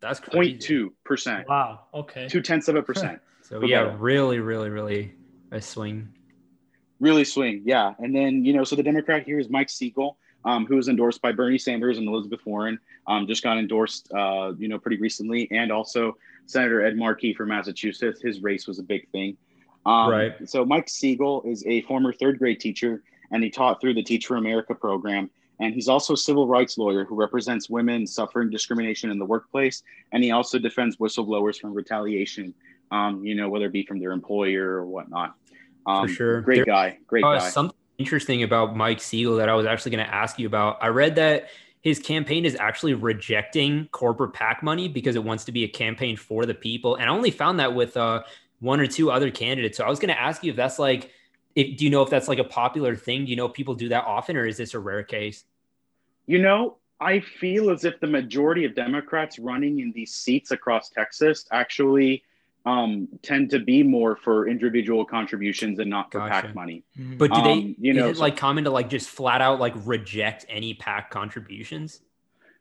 [0.00, 1.48] That's 0.2 percent.
[1.48, 1.82] Wow.
[1.94, 2.26] Okay.
[2.26, 3.20] Two tenths of a percent.
[3.42, 3.96] so yeah, Beto.
[4.00, 5.14] really, really, really
[5.52, 6.08] a swing.
[6.98, 7.94] Really swing, yeah.
[7.98, 11.22] And then you know, so the Democrat here is Mike Siegel, um, who was endorsed
[11.22, 12.78] by Bernie Sanders and Elizabeth Warren.
[13.06, 17.48] Um, just got endorsed, uh, you know, pretty recently, and also Senator Ed Markey from
[17.48, 18.20] Massachusetts.
[18.20, 19.36] His race was a big thing.
[19.84, 20.48] Um, right.
[20.48, 24.26] So Mike Siegel is a former third grade teacher, and he taught through the Teach
[24.26, 25.30] for America program.
[25.60, 29.82] And he's also a civil rights lawyer who represents women suffering discrimination in the workplace.
[30.10, 32.52] And he also defends whistleblowers from retaliation,
[32.90, 35.34] um, you know, whether it be from their employer or whatnot.
[35.86, 36.40] Um, For sure.
[36.42, 36.98] Great there, guy.
[37.06, 37.48] Great uh, guy.
[37.48, 40.78] Something interesting about Mike Siegel that I was actually going to ask you about.
[40.80, 41.48] I read that
[41.82, 46.16] his campaign is actually rejecting corporate PAC money because it wants to be a campaign
[46.16, 46.96] for the people.
[46.96, 48.22] And I only found that with uh,
[48.60, 49.78] one or two other candidates.
[49.78, 51.10] So I was going to ask you if that's like,
[51.56, 53.24] if, do you know if that's like a popular thing?
[53.24, 55.44] Do you know if people do that often or is this a rare case?
[56.26, 60.88] You know, I feel as if the majority of Democrats running in these seats across
[60.88, 62.22] Texas actually
[62.64, 66.46] um, tend to be more for individual contributions and not for gotcha.
[66.46, 66.84] PAC money.
[66.98, 67.16] Mm-hmm.
[67.16, 70.46] But do they, um, you know, like common to like just flat out like reject
[70.48, 72.00] any PAC contributions?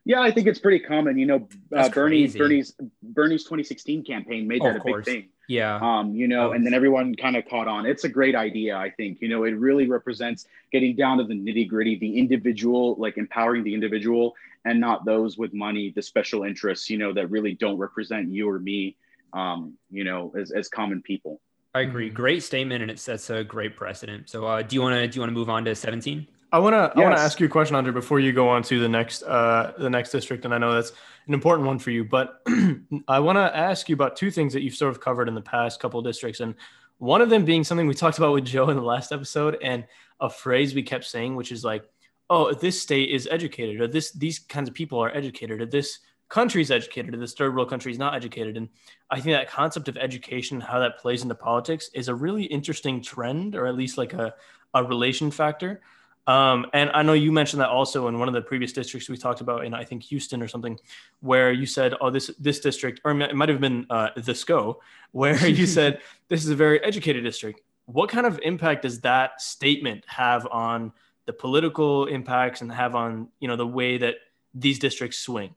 [0.03, 1.17] Yeah, I think it's pretty common.
[1.19, 5.29] You know, uh, Bernie, Bernie's Bernie's 2016 campaign made that oh, a big thing.
[5.47, 5.77] Yeah.
[5.81, 7.85] Um, you know, and then everyone kind of caught on.
[7.85, 9.21] It's a great idea, I think.
[9.21, 13.63] You know, it really represents getting down to the nitty gritty, the individual, like empowering
[13.63, 14.33] the individual,
[14.65, 16.89] and not those with money, the special interests.
[16.89, 18.95] You know, that really don't represent you or me
[19.33, 21.41] um, you know, as, as common people.
[21.73, 22.07] I agree.
[22.07, 22.15] Mm-hmm.
[22.15, 24.29] Great statement, and it sets a great precedent.
[24.29, 26.27] So, uh, do you want to do you want to move on to seventeen?
[26.53, 26.97] I want to yes.
[26.97, 29.23] I want to ask you a question, Andre, before you go on to the next
[29.23, 30.91] uh, the next district, and I know that's
[31.27, 32.03] an important one for you.
[32.03, 32.41] But
[33.07, 35.41] I want to ask you about two things that you've sort of covered in the
[35.41, 36.55] past couple districts, and
[36.97, 39.85] one of them being something we talked about with Joe in the last episode, and
[40.19, 41.85] a phrase we kept saying, which is like,
[42.29, 45.99] "Oh, this state is educated," or "This these kinds of people are educated," or "This
[46.31, 48.55] country's educated and this third world country is not educated.
[48.55, 48.69] And
[49.09, 53.01] I think that concept of education, how that plays into politics, is a really interesting
[53.01, 54.33] trend, or at least like a,
[54.73, 55.81] a relation factor.
[56.27, 59.17] Um, and I know you mentioned that also in one of the previous districts we
[59.17, 60.79] talked about in I think Houston or something,
[61.19, 64.79] where you said, "Oh, this this district," or it might have been uh, the SCO,
[65.11, 67.61] where you said this is a very educated district.
[67.87, 70.93] What kind of impact does that statement have on
[71.25, 74.15] the political impacts and have on you know the way that
[74.53, 75.55] these districts swing?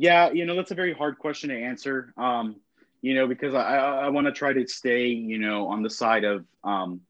[0.00, 2.14] Yeah, you know, that's a very hard question to answer.
[2.16, 2.56] Um,
[3.02, 6.24] you know, because I, I want to try to stay, you know, on the side
[6.24, 7.02] of um,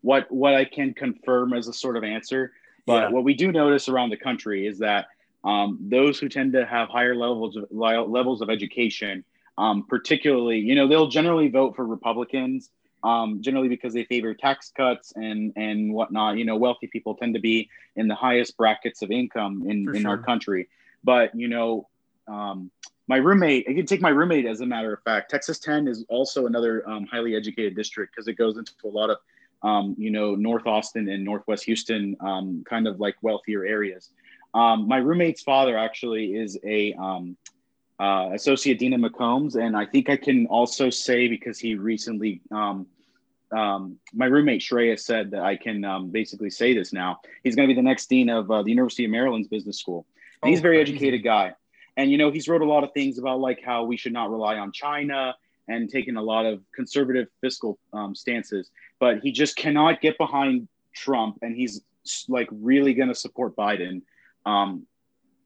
[0.00, 2.52] what what I can confirm as a sort of answer.
[2.86, 3.10] But yeah.
[3.10, 5.08] what we do notice around the country is that
[5.44, 9.24] um, those who tend to have higher levels of levels of education,
[9.58, 12.70] um, particularly, you know, they'll generally vote for Republicans,
[13.04, 16.38] um, generally because they favor tax cuts and and whatnot.
[16.38, 20.00] You know, wealthy people tend to be in the highest brackets of income in in
[20.00, 20.12] sure.
[20.12, 20.70] our country.
[21.04, 21.88] But you know,
[22.28, 22.70] um,
[23.08, 25.30] my roommate, I can take my roommate as a matter of fact.
[25.30, 29.08] Texas 10 is also another um, highly educated district because it goes into a lot
[29.10, 29.16] of,
[29.62, 34.10] um, you know, North Austin and Northwest Houston, um, kind of like wealthier areas.
[34.52, 37.36] Um, my roommate's father actually is a um,
[37.98, 42.42] uh, associate dean of McCombs, and I think I can also say because he recently,
[42.50, 42.86] um,
[43.50, 47.20] my roommate Shreya said that I can basically say this now.
[47.42, 50.06] He's going to be the next dean of uh, the University of Maryland's business school.
[50.42, 51.54] Oh, he's a very educated guy
[51.98, 54.30] and you know he's wrote a lot of things about like how we should not
[54.30, 55.34] rely on china
[55.68, 60.66] and taken a lot of conservative fiscal um, stances but he just cannot get behind
[60.94, 61.82] trump and he's
[62.28, 64.02] like really going to support Biden,
[64.46, 64.86] um,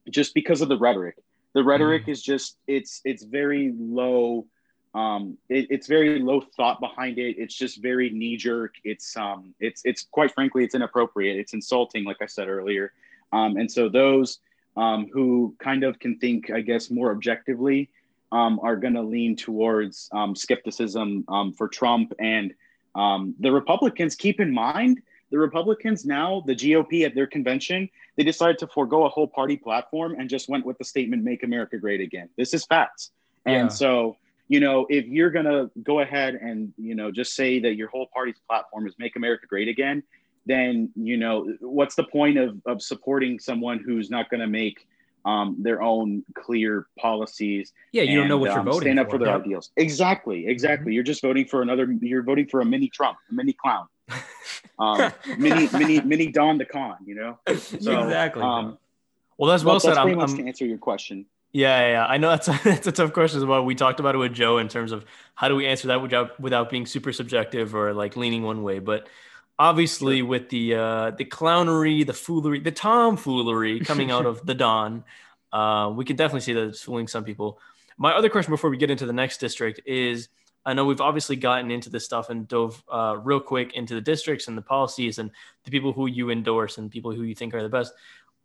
[0.09, 1.15] just because of the rhetoric.
[1.53, 2.09] The rhetoric mm.
[2.09, 4.47] is just it's it's very low.
[4.95, 7.35] Um, it, it's very low thought behind it.
[7.37, 8.75] It's just very knee jerk.
[8.83, 11.37] It's um, it's it's quite frankly, it's inappropriate.
[11.37, 12.93] It's insulting, like I said earlier.
[13.31, 14.39] Um, and so those
[14.75, 17.89] um, who kind of can think, I guess, more objectively,
[18.31, 22.53] um, are going to lean towards um, skepticism um, for Trump and
[22.95, 24.15] um, the Republicans.
[24.15, 29.05] Keep in mind, the Republicans now, the GOP at their convention, they decided to forego
[29.05, 32.53] a whole party platform and just went with the statement "Make America Great Again." This
[32.53, 33.11] is facts,
[33.45, 33.53] yeah.
[33.53, 37.59] and so you know if you're going to go ahead and you know just say
[37.59, 40.03] that your whole party's platform is "Make America Great Again,"
[40.45, 44.87] then you know what's the point of of supporting someone who's not going to make
[45.25, 47.71] um, their own clear policies.
[47.91, 48.81] Yeah, you and, don't know what you're um, voting.
[48.81, 49.71] Stand up for, for their ideals.
[49.77, 50.87] Exactly, exactly.
[50.87, 50.91] Mm-hmm.
[50.93, 51.89] You're just voting for another.
[52.01, 53.87] You're voting for a mini Trump, a mini clown,
[54.79, 56.97] um, mini mini mini Don the Con.
[57.05, 57.39] You know.
[57.55, 58.43] So, exactly.
[58.43, 58.77] Um,
[59.37, 59.91] well, that's well said.
[59.91, 61.25] That's pretty I'm, much I'm, to answer your question.
[61.53, 63.63] Yeah, yeah, I know that's a, that's a tough question as well.
[63.63, 66.39] We talked about it with Joe in terms of how do we answer that without
[66.39, 69.07] without being super subjective or like leaning one way, but
[69.59, 70.27] obviously sure.
[70.27, 75.03] with the uh, the clownery, the foolery, the tomfoolery coming out of the Don,
[75.51, 77.59] uh, we can definitely see that it's fooling some people.
[77.97, 80.29] My other question before we get into the next district is
[80.65, 84.01] I know we've obviously gotten into this stuff and dove uh, real quick into the
[84.01, 85.29] districts and the policies and
[85.65, 87.93] the people who you endorse and people who you think are the best.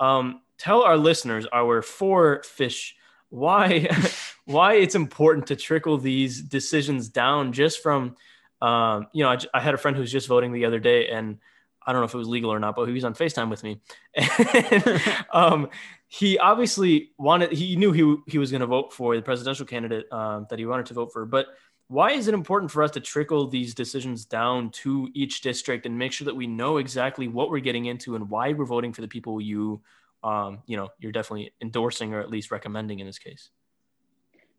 [0.00, 2.96] Um, tell our listeners, our four fish,
[3.30, 3.88] why
[4.46, 8.16] why it's important to trickle these decisions down just from
[8.60, 11.08] um, you know, I, I, had a friend who was just voting the other day,
[11.08, 11.38] and
[11.86, 13.62] I don't know if it was legal or not, but he was on Facetime with
[13.62, 13.80] me.
[14.16, 15.68] And, um,
[16.08, 20.10] he obviously wanted, he knew he he was going to vote for the presidential candidate
[20.12, 21.24] um, that he wanted to vote for.
[21.24, 21.46] But
[21.88, 25.98] why is it important for us to trickle these decisions down to each district and
[25.98, 29.00] make sure that we know exactly what we're getting into and why we're voting for
[29.00, 29.80] the people you,
[30.22, 33.50] um, you know, you're definitely endorsing or at least recommending in this case?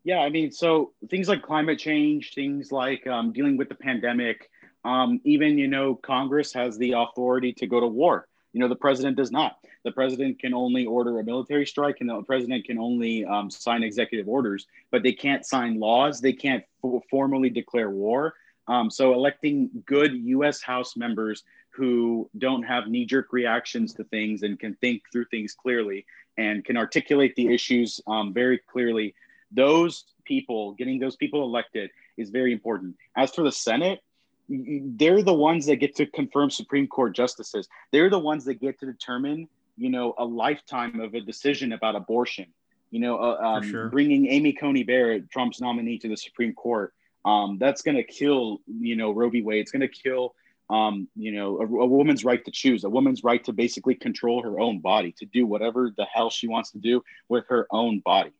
[0.04, 4.50] Yeah, I mean, so things like climate change, things like um, dealing with the pandemic,
[4.84, 8.26] um, even, you know, Congress has the authority to go to war.
[8.52, 9.58] You know, the president does not.
[9.84, 13.82] The president can only order a military strike and the president can only um, sign
[13.82, 16.20] executive orders, but they can't sign laws.
[16.20, 18.34] They can't f- formally declare war.
[18.68, 20.62] Um, so electing good U.S.
[20.62, 25.54] House members who don't have knee jerk reactions to things and can think through things
[25.54, 26.04] clearly
[26.36, 29.14] and can articulate the issues um, very clearly
[29.50, 32.96] those people, getting those people elected is very important.
[33.16, 34.00] As for the Senate,
[34.48, 37.68] they're the ones that get to confirm Supreme Court justices.
[37.92, 41.94] They're the ones that get to determine, you know, a lifetime of a decision about
[41.94, 42.46] abortion.
[42.90, 43.88] You know, uh, um, sure.
[43.88, 46.92] bringing Amy Coney Barrett, Trump's nominee, to the Supreme Court.
[47.24, 49.42] Um, that's going to kill, you know, Roe v.
[49.42, 49.60] Wade.
[49.60, 50.34] It's going to kill,
[50.70, 54.42] um, you know, a, a, woman's right to choose, a woman's right to basically control
[54.42, 58.00] her own body, to do whatever the hell she wants to do with her own
[58.00, 58.32] body.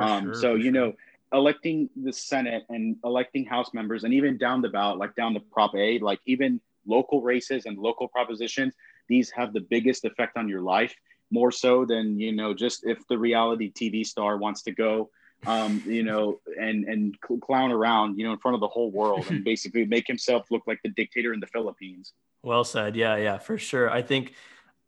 [0.00, 0.72] Um, sure, so, you sure.
[0.72, 0.92] know,
[1.32, 5.40] electing the Senate and electing House members, and even down the ballot, like down the
[5.40, 8.74] Prop A, like even local races and local propositions,
[9.08, 10.94] these have the biggest effect on your life,
[11.30, 15.10] more so than, you know, just if the reality TV star wants to go
[15.46, 19.26] um, you know, and and clown around, you know, in front of the whole world
[19.30, 22.12] and basically make himself look like the dictator in the Philippines.
[22.42, 22.96] Well said.
[22.96, 23.90] Yeah, yeah, for sure.
[23.90, 24.34] I think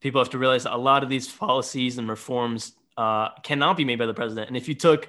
[0.01, 3.99] people have to realize a lot of these policies and reforms uh, cannot be made
[3.99, 4.49] by the president.
[4.49, 5.09] And if you took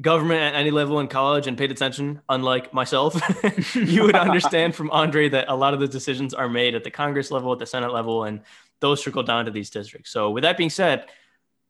[0.00, 3.14] government at any level in college and paid attention, unlike myself,
[3.74, 6.90] you would understand from Andre that a lot of the decisions are made at the
[6.90, 8.40] Congress level, at the Senate level, and
[8.80, 10.10] those trickle down to these districts.
[10.10, 11.06] So, with that being said,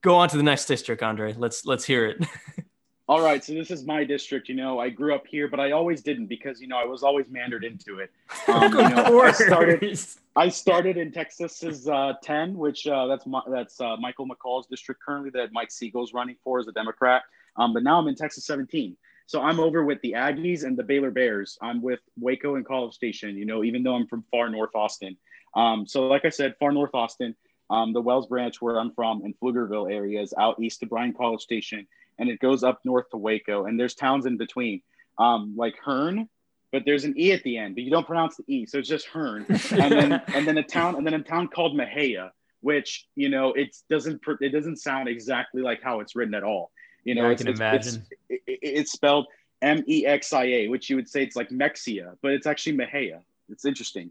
[0.03, 1.35] go on to the next district, Andre.
[1.35, 2.27] Let's let's hear it.
[3.07, 4.49] All right, so this is my district.
[4.49, 7.03] You know, I grew up here, but I always didn't because you know I was
[7.03, 8.11] always mandered into it.
[8.49, 9.99] Um, you know, I started.
[10.37, 15.01] I started in Texas's uh, 10, which uh, that's my, that's uh, Michael McCaul's district
[15.03, 17.23] currently that Mike Siegel's running for as a Democrat.
[17.57, 18.97] Um, but now I'm in Texas 17.
[19.27, 21.57] So I'm over with the Aggies and the Baylor Bears.
[21.63, 23.37] I'm with Waco and College Station.
[23.37, 25.17] You know, even though I'm from far north Austin.
[25.55, 27.35] Um, so like I said, far north Austin.
[27.71, 31.15] Um, the Wells Branch, where I'm from, in Pflugerville area, is out east of Bryan
[31.15, 31.87] College Station
[32.19, 34.83] and it goes up north to Waco, and there's towns in between,
[35.19, 36.29] um, like Hearne,
[36.73, 38.89] but there's an e at the end, but you don't pronounce the e, so it's
[38.89, 43.07] just Hearne, and then and then a town and then a town called Mexia, which
[43.15, 46.73] you know it doesn't it doesn't sound exactly like how it's written at all.
[47.05, 48.07] You know, yeah, it's, I can it's, imagine.
[48.29, 49.27] It's, it, it's spelled
[49.63, 52.77] M E X I A, which you would say it's like Mexia, but it's actually
[52.77, 53.21] Mexia.
[53.49, 54.11] It's interesting.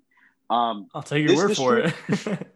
[0.50, 2.48] Um, I'll take your word district, for it.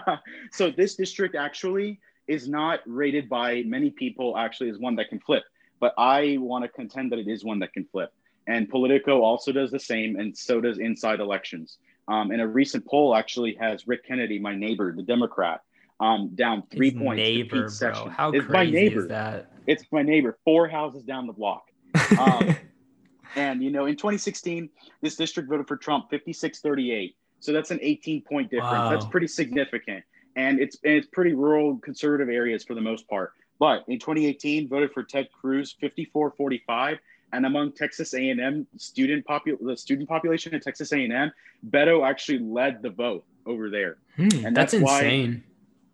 [0.52, 2.00] so this district actually
[2.32, 5.44] is not rated by many people actually as one that can flip,
[5.80, 8.12] but I want to contend that it is one that can flip.
[8.46, 11.76] And Politico also does the same, and so does Inside Elections.
[12.08, 15.60] Um, and a recent poll actually has Rick Kennedy, my neighbor, the Democrat,
[16.00, 17.18] um, down three points.
[17.18, 18.08] Neighbor, bro.
[18.08, 19.00] How it's crazy my neighbor.
[19.00, 19.52] is that?
[19.66, 21.70] It's my neighbor, four houses down the block.
[22.18, 22.56] Um,
[23.36, 24.70] and you know, in 2016,
[25.02, 27.14] this district voted for Trump 56-38.
[27.40, 28.90] So that's an 18 point difference.
[28.90, 30.02] That's pretty significant.
[30.36, 33.32] And it's and it's pretty rural conservative areas for the most part.
[33.58, 36.98] But in 2018, voted for Ted Cruz 54-45.
[37.34, 41.32] And among Texas A&M student popu- the student population in Texas A&M,
[41.70, 45.42] Beto actually led the vote over there Hmm, And that's, that's why- insane.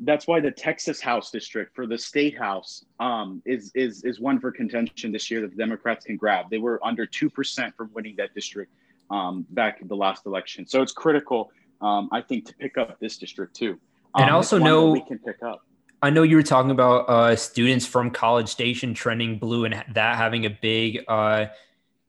[0.00, 4.40] that's why the Texas House district for the state house um, is is is one
[4.40, 6.50] for contention this year that the Democrats can grab.
[6.50, 8.72] They were under two percent for winning that district
[9.10, 12.98] um, back in the last election, so it's critical, um, I think, to pick up
[13.00, 13.78] this district too.
[14.16, 15.64] And I Um, also it's one that know- we can pick up.
[16.00, 20.16] I know you were talking about uh, students from College Station trending blue and that
[20.16, 21.46] having a big, uh,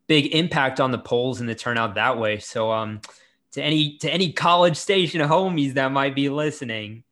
[0.05, 2.37] big impact on the polls and the turnout that way.
[2.37, 3.01] So, um,
[3.53, 7.03] to any to any College Station homies that might be listening,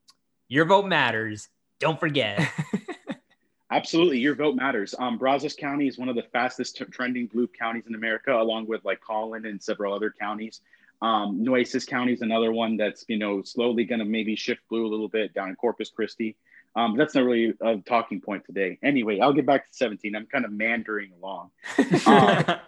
[0.50, 1.50] your vote matters.
[1.80, 2.48] Don't forget.
[3.72, 4.94] Absolutely, your vote matters.
[4.98, 8.68] Um, Brazos County is one of the fastest t- trending blue counties in America, along
[8.68, 10.62] with like Collin and several other counties.
[11.02, 14.86] Um, Nueces County is another one that's you know slowly going to maybe shift blue
[14.86, 16.36] a little bit down in Corpus Christi.
[16.76, 18.78] Um, that's not really a talking point today.
[18.84, 20.16] Anyway, I'll get back to 17.
[20.16, 21.52] I'm kind of mandering along.
[22.06, 22.60] Um,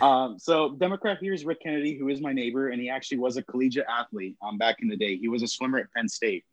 [0.00, 3.36] Um, so Democrat here is Rick Kennedy, who is my neighbor, and he actually was
[3.36, 5.16] a collegiate athlete um, back in the day.
[5.16, 6.44] He was a swimmer at Penn State,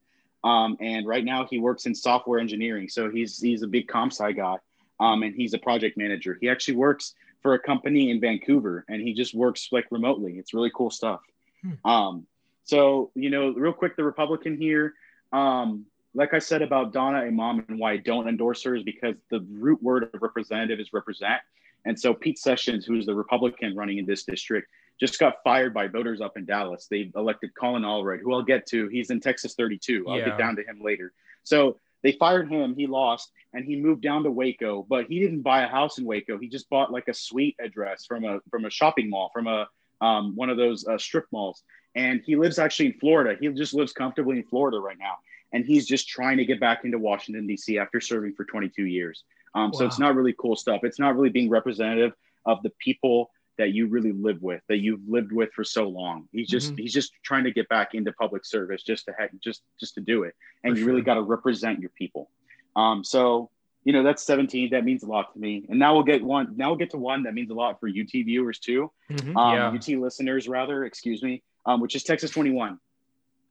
[0.43, 2.89] um, and right now he works in software engineering.
[2.89, 4.57] So he's he's a big comp sci guy,
[4.99, 6.37] um, and he's a project manager.
[6.41, 10.37] He actually works for a company in Vancouver, and he just works like remotely.
[10.37, 11.21] It's really cool stuff.
[11.61, 11.89] Hmm.
[11.89, 12.27] Um,
[12.63, 14.93] so you know, real quick, the Republican here.
[15.31, 15.85] Um,
[16.15, 19.45] like I said about Donna Imam and why I don't endorse her is because the
[19.51, 21.39] root word of representative is represent.
[21.85, 24.69] And so Pete Sessions, who's the Republican running in this district,
[24.99, 26.87] just got fired by voters up in Dallas.
[26.89, 28.87] They elected Colin Allred, who I'll get to.
[28.87, 30.05] He's in Texas 32.
[30.09, 30.29] I'll Yeah.
[30.29, 31.13] get down to him later.
[31.43, 32.75] So they fired him.
[32.75, 34.85] He lost, and he moved down to Waco.
[34.87, 36.37] But he didn't buy a house in Waco.
[36.37, 39.67] He just bought like a suite address from a from a shopping mall, from a
[40.01, 41.63] um, one of those uh, strip malls.
[41.95, 43.37] And he lives actually in Florida.
[43.39, 45.15] He just lives comfortably in Florida right now.
[45.51, 47.77] And he's just trying to get back into Washington D.C.
[47.79, 49.23] after serving for 22 years.
[49.55, 50.81] Um, So it's not really cool stuff.
[50.83, 52.13] It's not really being representative
[52.45, 56.27] of the people that you really live with, that you've lived with for so long.
[56.31, 56.79] He's just Mhm.
[56.79, 60.01] he's just trying to get back into public service just to ha- just just to
[60.01, 60.33] do it,
[60.63, 62.31] and For you really got to represent your people.
[62.75, 63.51] Um, so
[63.83, 64.71] you know that's 17.
[64.71, 65.65] That means a lot to me.
[65.69, 66.57] And now we'll get one.
[66.57, 69.35] Now we'll get to one that means a lot for UT viewers too Mhm.
[69.37, 69.71] um, Yeah.
[69.71, 72.79] UT listeners rather, excuse me, um, which is Texas 21.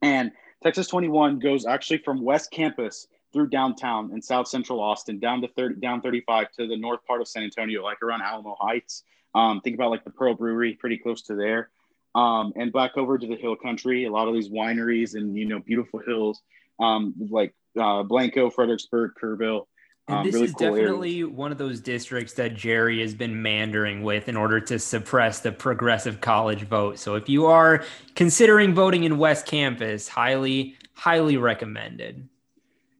[0.01, 0.31] And
[0.63, 5.47] Texas 21 goes actually from West Campus through downtown and South Central Austin down to
[5.49, 9.03] 30, down 35 to the north part of San Antonio, like around Alamo Heights.
[9.35, 11.69] Um, think about like the Pearl Brewery, pretty close to there.
[12.15, 15.45] Um, and back over to the hill country, a lot of these wineries and you
[15.45, 16.41] know beautiful hills,
[16.79, 19.67] um, like uh, Blanco, Fredericksburg, Kerrville.
[20.07, 20.79] And Um, this really is cool areas.
[20.79, 25.41] definitely one of those districts that Jerry has been mandering with in order to suppress
[25.41, 26.97] the progressive college vote.
[26.97, 27.83] So if you are
[28.15, 32.27] considering voting in West Campus, highly, highly recommended.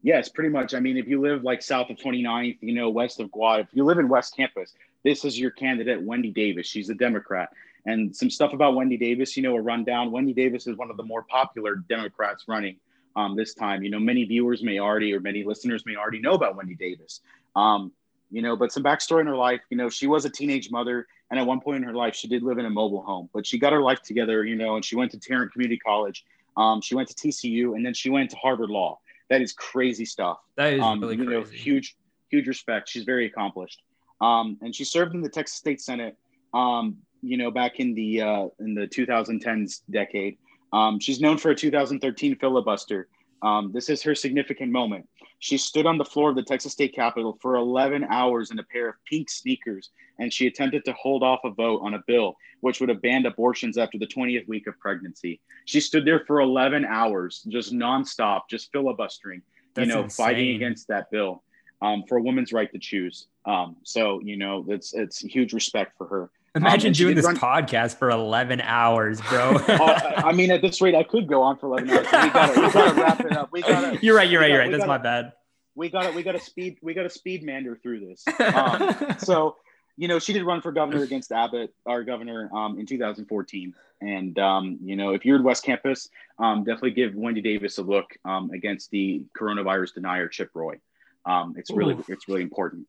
[0.03, 0.75] Yes, pretty much.
[0.75, 3.67] I mean, if you live like south of 29th, you know, west of Guad, if
[3.73, 4.73] you live in West Campus,
[5.03, 6.67] this is your candidate, Wendy Davis.
[6.67, 7.49] She's a Democrat.
[7.85, 10.11] And some stuff about Wendy Davis, you know, a rundown.
[10.11, 12.75] Wendy Davis is one of the more popular Democrats running
[13.15, 13.83] um, this time.
[13.83, 17.21] You know, many viewers may already, or many listeners may already know about Wendy Davis.
[17.55, 17.91] Um,
[18.31, 21.07] you know, but some backstory in her life, you know, she was a teenage mother.
[21.31, 23.45] And at one point in her life, she did live in a mobile home, but
[23.45, 26.25] she got her life together, you know, and she went to Tarrant Community College.
[26.57, 28.99] Um, she went to TCU and then she went to Harvard Law.
[29.29, 31.57] That is crazy stuff That is um, really you know, crazy.
[31.57, 31.95] huge,
[32.29, 32.89] huge respect.
[32.89, 33.81] She's very accomplished.
[34.21, 36.17] Um, and she served in the Texas State Senate,
[36.53, 40.37] um, you know, back in the uh, in the 2010s decade.
[40.71, 43.07] Um, she's known for a 2013 filibuster.
[43.41, 45.07] Um, this is her significant moment.
[45.39, 48.63] She stood on the floor of the Texas State Capitol for 11 hours in a
[48.63, 52.35] pair of pink sneakers, and she attempted to hold off a vote on a bill
[52.61, 55.39] which would have banned abortions after the 20th week of pregnancy.
[55.65, 59.41] She stood there for 11 hours, just nonstop, just filibustering
[59.73, 61.43] That's you know, fighting against that bill
[61.81, 63.27] um, for a woman's right to choose.
[63.49, 66.29] Um, so, you know, it's it's huge respect for her.
[66.55, 69.57] Imagine and she doing this run- podcast for 11 hours, bro.
[69.69, 72.05] Oh, I mean, at this rate, I could go on for 11 hours.
[72.05, 73.49] We gotta, we gotta wrap it up.
[73.51, 74.29] We gotta, you're right.
[74.29, 74.51] You're right.
[74.51, 74.71] You're right.
[74.71, 75.33] That's gotta- my bad.
[75.75, 78.23] we gotta, we gotta speed, we gotta speed mander through this.
[78.39, 79.55] Um, so,
[79.97, 83.73] you know, she did run for governor against Abbott, our governor, um, in 2014.
[84.01, 87.83] And um, you know, if you're in West Campus, um, definitely give Wendy Davis a
[87.83, 90.79] look um, against the coronavirus denier Chip Roy.
[91.25, 92.87] Um, it's really, it's really important.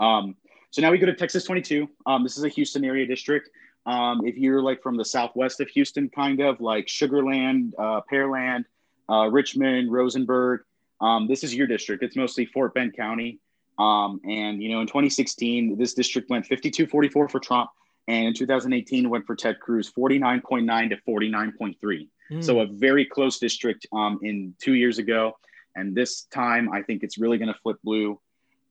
[0.00, 0.36] Um,
[0.70, 1.88] so now we go to Texas 22.
[2.06, 3.50] Um, this is a Houston area district.
[3.86, 8.64] Um, if you're like from the southwest of Houston, kind of like Sugarland, uh, Pearland,
[9.08, 10.62] uh, Richmond, Rosenberg,
[11.00, 12.02] um, this is your district.
[12.02, 13.38] It's mostly Fort Bend County.
[13.78, 17.70] Um, and, you know, in 2016, this district went 52 44 for Trump.
[18.08, 22.08] And in 2018, went for Ted Cruz 49.9 to 49.3.
[22.30, 22.44] Mm.
[22.44, 25.36] So a very close district um, in two years ago.
[25.76, 28.20] And this time, I think it's really going to flip blue.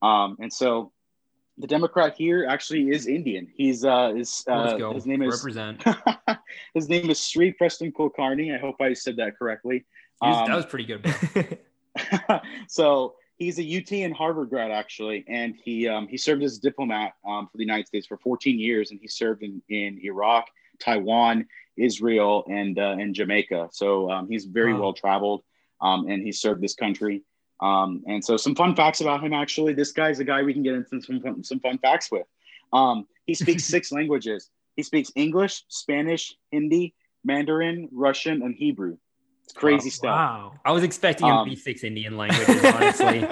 [0.01, 0.91] Um, and so
[1.59, 3.47] the Democrat here actually is Indian.
[3.53, 5.83] He's uh, is, uh, his name is represent.
[6.73, 8.55] his name is Sri Preston Kulkarni.
[8.55, 9.85] I hope I said that correctly.
[10.21, 11.05] Um, that was pretty good.
[12.67, 16.61] so he's a UT and Harvard grad actually, and he um, he served as a
[16.61, 20.47] diplomat um, for the United States for 14 years, and he served in, in Iraq,
[20.79, 21.45] Taiwan,
[21.77, 23.69] Israel, and uh, and Jamaica.
[23.71, 24.79] So um, he's very wow.
[24.79, 25.43] well traveled,
[25.81, 27.23] um, and he served this country.
[27.61, 30.63] Um, and so some fun facts about him, actually, this guy's a guy we can
[30.63, 32.25] get into some fun, some fun facts with.
[32.71, 34.49] Um, he speaks six languages.
[34.75, 36.93] He speaks English, Spanish, Hindi,
[37.23, 38.97] Mandarin, Russian, and Hebrew.
[39.43, 40.15] It's crazy oh, stuff.
[40.15, 40.53] Wow.
[40.63, 43.27] I was expecting him um, to be six Indian languages, honestly.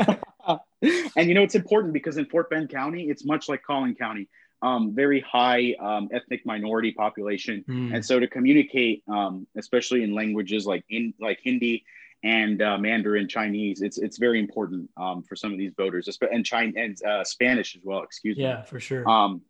[1.15, 4.27] and you know, it's important because in Fort Bend County, it's much like Collin County.
[4.63, 7.93] Um, very high um, ethnic minority population, mm.
[7.93, 11.85] and so to communicate, um, especially in languages like in like Hindi
[12.23, 13.81] and uh, Mandarin Chinese.
[13.81, 17.75] It's it's very important um, for some of these voters, and China and uh, Spanish
[17.75, 18.03] as well.
[18.03, 18.43] Excuse me.
[18.43, 19.07] Yeah, for sure.
[19.07, 19.41] Um,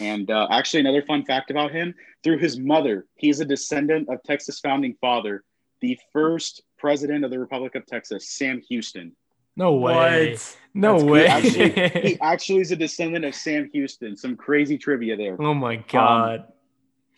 [0.00, 4.08] and uh, actually, another fun fact about him: through his mother, he is a descendant
[4.08, 5.44] of Texas founding father,
[5.80, 9.14] the first president of the Republic of Texas, Sam Houston.
[9.54, 10.30] No way.
[10.30, 10.58] What?
[10.74, 11.26] No That's way.
[11.26, 14.16] Actually, he actually is a descendant of Sam Houston.
[14.16, 15.36] Some crazy trivia there.
[15.40, 16.40] Oh my um, god.
[16.40, 16.46] Um,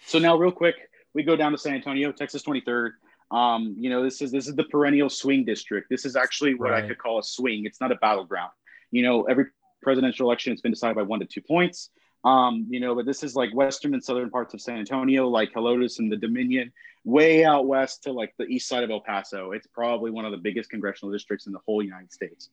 [0.06, 0.74] so now, real quick,
[1.14, 2.92] we go down to San Antonio, Texas 23rd.
[3.34, 5.90] Um, you know, this is this is the perennial swing district.
[5.90, 6.84] This is actually what right.
[6.84, 7.64] I could call a swing.
[7.64, 8.52] It's not a battleground.
[8.92, 9.46] You know, every
[9.82, 11.90] presidential election has been decided by one to two points.
[12.24, 15.52] Um, you know, but this is like western and southern parts of San Antonio, like
[15.52, 16.72] Helotes and the Dominion,
[17.04, 19.50] way out west to like the east side of El Paso.
[19.50, 22.50] It's probably one of the biggest congressional districts in the whole United States.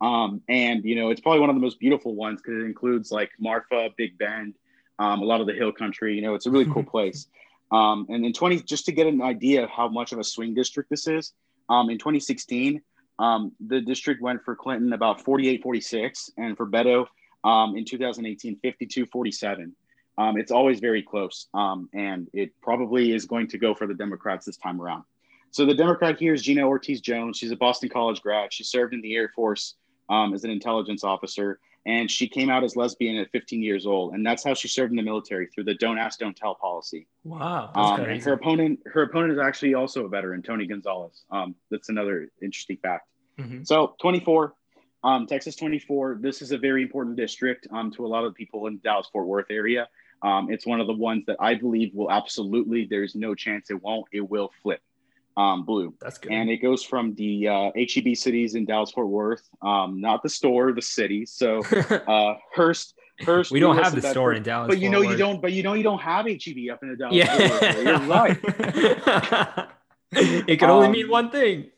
[0.00, 3.12] Um, and you know, it's probably one of the most beautiful ones because it includes
[3.12, 4.56] like Marfa, Big Bend,
[4.98, 6.16] um, a lot of the hill country.
[6.16, 7.28] You know, it's a really cool place.
[7.70, 10.54] Um, and in 20, just to get an idea of how much of a swing
[10.54, 11.32] district this is,
[11.68, 12.80] um, in 2016,
[13.18, 17.06] um, the district went for Clinton about 48 46, and for Beto
[17.44, 19.74] um, in 2018, 52 47.
[20.16, 23.94] Um, it's always very close, um, and it probably is going to go for the
[23.94, 25.04] Democrats this time around.
[25.50, 27.38] So the Democrat here is Gina Ortiz Jones.
[27.38, 28.52] She's a Boston College grad.
[28.52, 29.74] She served in the Air Force
[30.10, 34.24] as an intelligence officer and she came out as lesbian at 15 years old and
[34.24, 37.06] that's how she served in the military through the don't ask don't tell policy.
[37.24, 41.24] Wow um, and her opponent her opponent is actually also a veteran tony gonzales.
[41.30, 43.08] Um, that's another interesting fact.
[43.38, 43.64] Mm-hmm.
[43.64, 44.54] so 24
[45.02, 48.68] um, texas 24 this is a very important district um, to a lot of people
[48.68, 49.88] in dallas fort worth area.
[50.22, 53.82] Um, it's one of the ones that i believe will absolutely there's no chance it
[53.82, 54.80] won't it will flip
[55.36, 55.94] um, blue.
[56.00, 56.32] That's good.
[56.32, 60.28] And it goes from the uh, HEB cities in Dallas Fort Worth, um, not the
[60.28, 61.26] store, the city.
[61.26, 61.62] So
[62.06, 62.94] uh, Hurst.
[63.20, 63.52] Hurst.
[63.52, 65.40] we don't have the store in Dallas, but you know you don't.
[65.40, 67.14] But you know you don't have HEB up in the Dallas.
[67.14, 68.36] Yeah, you're right.
[70.48, 71.70] it can only um, mean one thing.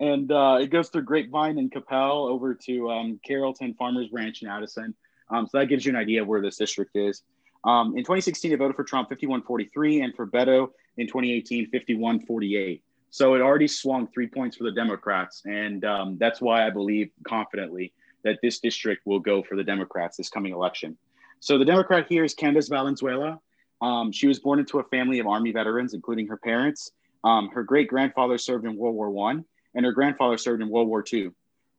[0.00, 4.48] and uh, it goes through Grapevine and Coppell over to um, Carrollton Farmers Branch in
[4.48, 4.94] Addison.
[5.30, 7.22] Um, so that gives you an idea of where this district is.
[7.64, 12.80] Um, in 2016, it voted for Trump 51-43, and for Beto in 2018, 51-48.
[13.10, 17.10] So it already swung three points for the Democrats, and um, that's why I believe
[17.26, 17.92] confidently
[18.24, 20.96] that this district will go for the Democrats this coming election.
[21.40, 23.38] So the Democrat here is Candace Valenzuela.
[23.80, 26.92] Um, she was born into a family of Army veterans, including her parents.
[27.24, 29.44] Um, her great grandfather served in World War One,
[29.74, 31.34] and her grandfather served in World War Two.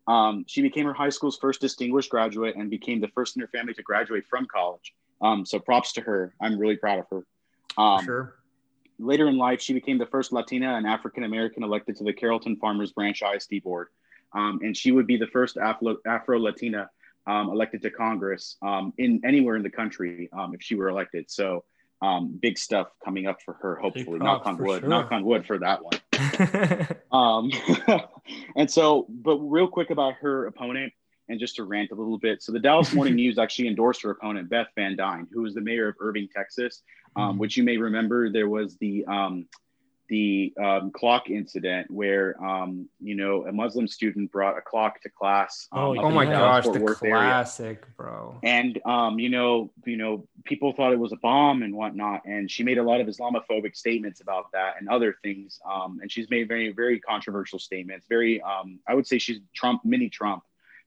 [0.07, 3.47] Um, she became her high school's first distinguished graduate and became the first in her
[3.47, 4.93] family to graduate from college.
[5.23, 6.35] Um, so props to her.
[6.41, 7.81] I'm really proud of her.
[7.81, 8.35] Um, sure.
[8.99, 12.57] Later in life, she became the first Latina and African American elected to the Carrollton
[12.57, 13.87] Farmers Branch ISD board.
[14.33, 16.89] Um, and she would be the first Afro Latina
[17.25, 21.31] um, elected to Congress um, in anywhere in the country um, if she were elected.
[21.31, 21.63] So
[22.41, 24.19] big stuff coming up for her, hopefully.
[24.19, 24.81] Knock on wood.
[24.81, 24.89] Sure.
[24.89, 25.99] Knock on wood for that one.
[28.55, 30.91] and so, but real quick about her opponent
[31.29, 32.41] and just to rant a little bit.
[32.41, 35.61] So the Dallas Morning News actually endorsed her opponent, Beth Van Duyne, who was the
[35.61, 36.81] mayor of Irving, Texas,
[37.15, 37.39] um, mm-hmm.
[37.39, 39.47] which you may remember there was the um,
[40.09, 45.09] the um, clock incident where um, you know a Muslim student brought a clock to
[45.09, 45.67] class.
[45.71, 47.77] Um, oh, oh my gosh, the classic, area.
[47.97, 48.39] bro.
[48.43, 52.51] And um, you know, you know, people thought it was a bomb and whatnot, and
[52.51, 55.59] she made a lot of Islamophobic statements about that and other things.
[55.67, 58.05] Um, and she's made very, very controversial statements.
[58.07, 60.43] Very, um, I would say she's Trump, mini Trump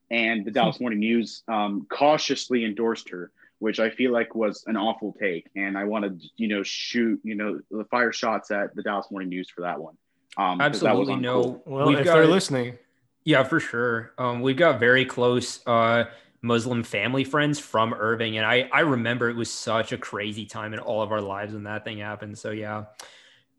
[0.09, 4.77] and the Dallas Morning News um, cautiously endorsed her which I feel like was an
[4.77, 5.49] awful take.
[5.55, 9.29] And I wanted, you know, shoot, you know, the fire shots at the Dallas Morning
[9.29, 9.97] News for that one.
[10.37, 11.61] Um, Absolutely no.
[11.65, 12.77] Well, We've if got, they're listening,
[13.23, 14.13] yeah, for sure.
[14.17, 16.05] Um, we've got very close uh,
[16.43, 20.73] Muslim family friends from Irving, and I I remember it was such a crazy time
[20.73, 22.37] in all of our lives when that thing happened.
[22.37, 22.85] So yeah,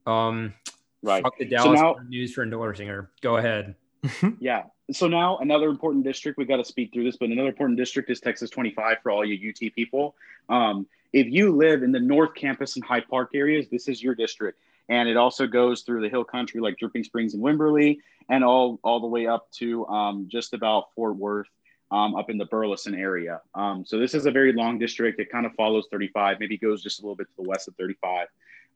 [0.06, 0.54] um,
[1.02, 1.20] right.
[1.22, 3.10] Fuck the Dallas so now, News for endorsing her.
[3.22, 3.74] Go ahead.
[4.38, 4.64] yeah.
[4.90, 6.38] So now another important district.
[6.38, 9.24] we've got to speed through this, but another important district is Texas 25 for all
[9.24, 10.14] you UT people.
[10.48, 14.14] Um, if you live in the North Campus and Hyde Park areas, this is your
[14.14, 14.58] district
[14.88, 18.78] and it also goes through the hill country like Dripping Springs and Wimberley, and all
[18.82, 21.48] all the way up to um, just about Fort Worth,
[21.90, 23.40] um, up in the Burleson area.
[23.54, 25.20] Um, so this is a very long district.
[25.20, 27.76] It kind of follows 35, maybe goes just a little bit to the west of
[27.76, 28.28] 35.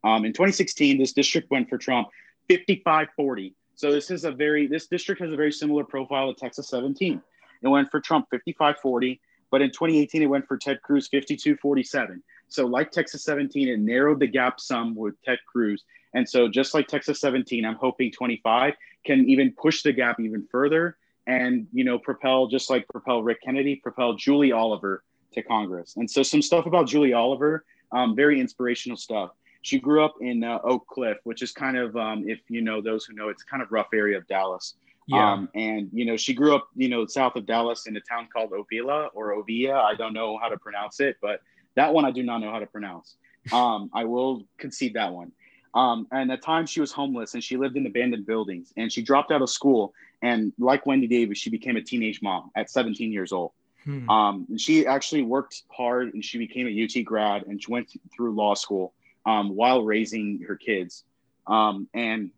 [0.04, 2.08] Um, in 2016, this district went for Trump
[2.50, 3.54] 55-40.
[3.74, 7.20] So this is a very this district has a very similar profile to Texas 17.
[7.62, 9.18] It went for Trump 55-40,
[9.50, 12.20] but in 2018 it went for Ted Cruz 52-47.
[12.48, 16.74] So like Texas 17, it narrowed the gap some with Ted Cruz and so, just
[16.74, 20.96] like Texas 17, I'm hoping 25 can even push the gap even further
[21.26, 25.94] and, you know, propel, just like propel Rick Kennedy, propel Julie Oliver to Congress.
[25.96, 29.30] And so, some stuff about Julie Oliver, um, very inspirational stuff.
[29.62, 32.80] She grew up in uh, Oak Cliff, which is kind of, um, if you know
[32.80, 34.74] those who know, it's kind of rough area of Dallas.
[35.06, 35.32] Yeah.
[35.32, 38.28] Um, and you know, she grew up, you know, south of Dallas in a town
[38.32, 39.74] called Ovilla or Ovia.
[39.74, 41.40] I don't know how to pronounce it, but
[41.74, 43.16] that one I do not know how to pronounce.
[43.52, 45.32] Um, I will concede that one.
[45.74, 49.02] Um, and at times she was homeless and she lived in abandoned buildings and she
[49.02, 49.94] dropped out of school.
[50.20, 53.52] And like Wendy Davis, she became a teenage mom at 17 years old.
[53.84, 54.08] Hmm.
[54.08, 58.34] Um, she actually worked hard and she became a UT grad and she went through
[58.34, 58.92] law school
[59.26, 61.04] um, while raising her kids.
[61.46, 62.30] Um, and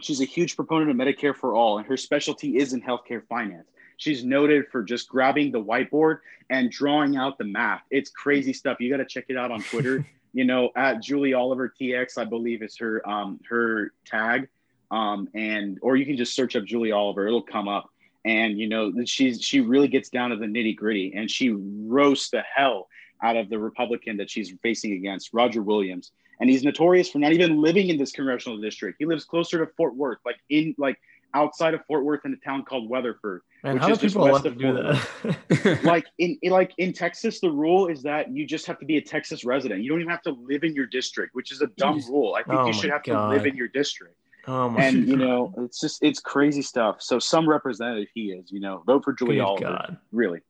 [0.00, 3.68] she's a huge proponent of Medicare for all, and her specialty is in healthcare finance.
[3.96, 6.18] She's noted for just grabbing the whiteboard
[6.50, 7.82] and drawing out the math.
[7.90, 8.78] It's crazy stuff.
[8.78, 10.06] You got to check it out on Twitter.
[10.36, 14.48] you know, at Julie Oliver TX, I believe is her um, her tag,
[14.90, 17.90] um, and or you can just search up Julie Oliver, it'll come up,
[18.26, 22.28] and you know she's she really gets down to the nitty gritty, and she roasts
[22.28, 22.88] the hell
[23.22, 27.32] out of the Republican that she's facing against, Roger Williams, and he's notorious for not
[27.32, 28.96] even living in this congressional district.
[28.98, 30.98] He lives closer to Fort Worth, like in like
[31.34, 33.42] outside of Fort Worth in a town called Weatherford.
[33.62, 35.80] Man, how do people want to do that?
[35.84, 38.96] like in, in, like in Texas, the rule is that you just have to be
[38.96, 39.82] a Texas resident.
[39.82, 42.08] You don't even have to live in your district, which is a dumb Jeez.
[42.08, 42.34] rule.
[42.34, 43.28] I think oh you should have God.
[43.28, 44.16] to live in your district.
[44.46, 45.08] Oh my and God.
[45.08, 47.02] you know, it's just it's crazy stuff.
[47.02, 49.64] So some representative he is, you know, vote for Julie Good Oliver.
[49.64, 49.96] God.
[50.12, 50.40] Really.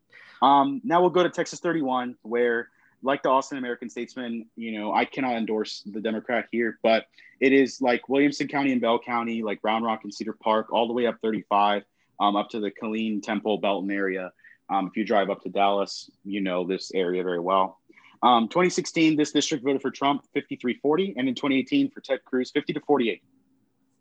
[0.43, 2.69] Um, now we'll go to Texas 31, where
[3.03, 7.07] like the Austin American Statesman, you know, I cannot endorse the Democrat here, but
[7.41, 10.87] it is like Williamson County and Bell County, like Round Rock and Cedar Park, all
[10.87, 11.85] the way up 35,
[12.21, 14.33] um, up to the Killeen, Temple, Belton area.
[14.69, 17.79] Um, if you drive up to Dallas, you know this area very well.
[18.23, 22.73] Um, 2016, this district voted for Trump 53-40, and in 2018 for Ted Cruz 50
[22.73, 23.23] to 48.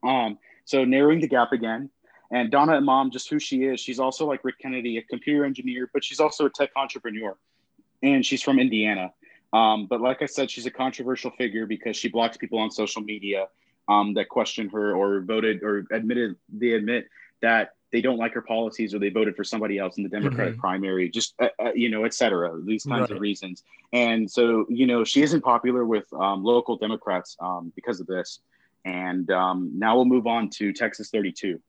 [0.04, 1.90] Um, so narrowing the gap again.
[2.32, 5.90] And Donna Imam, just who she is, she's also like Rick Kennedy, a computer engineer,
[5.94, 7.38] but she's also a tech entrepreneur
[8.02, 9.12] and she's from Indiana.
[9.54, 13.02] Um, but like I said, she's a controversial figure because she blocks people on social
[13.02, 13.48] media
[13.88, 17.08] um, that question her or voted or admitted they admit
[17.42, 20.54] that they don't like her policies or they voted for somebody else in the Democratic
[20.54, 20.62] mm-hmm.
[20.62, 22.60] primary, just uh, uh, you know, et cetera.
[22.66, 23.12] These kinds right.
[23.12, 23.64] of reasons,
[23.94, 28.40] and so you know, she isn't popular with um, local Democrats um, because of this.
[28.84, 31.60] And um, now we'll move on to Texas 32.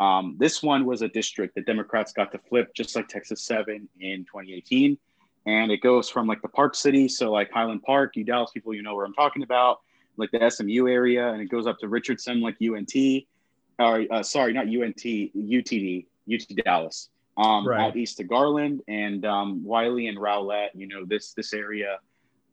[0.00, 3.88] Um, this one was a district that Democrats got to flip, just like Texas 7
[4.00, 4.98] in 2018
[5.46, 8.74] and it goes from like the park city, so like Highland Park, you Dallas people,
[8.74, 9.80] you know where I'm talking about,
[10.16, 12.94] like the SMU area, and it goes up to Richardson, like UNT,
[13.78, 17.80] or uh, sorry, not UNT, UTD, UT Dallas, um, right.
[17.80, 21.98] out east to Garland and um, Wylie and Rowlett, you know this this area.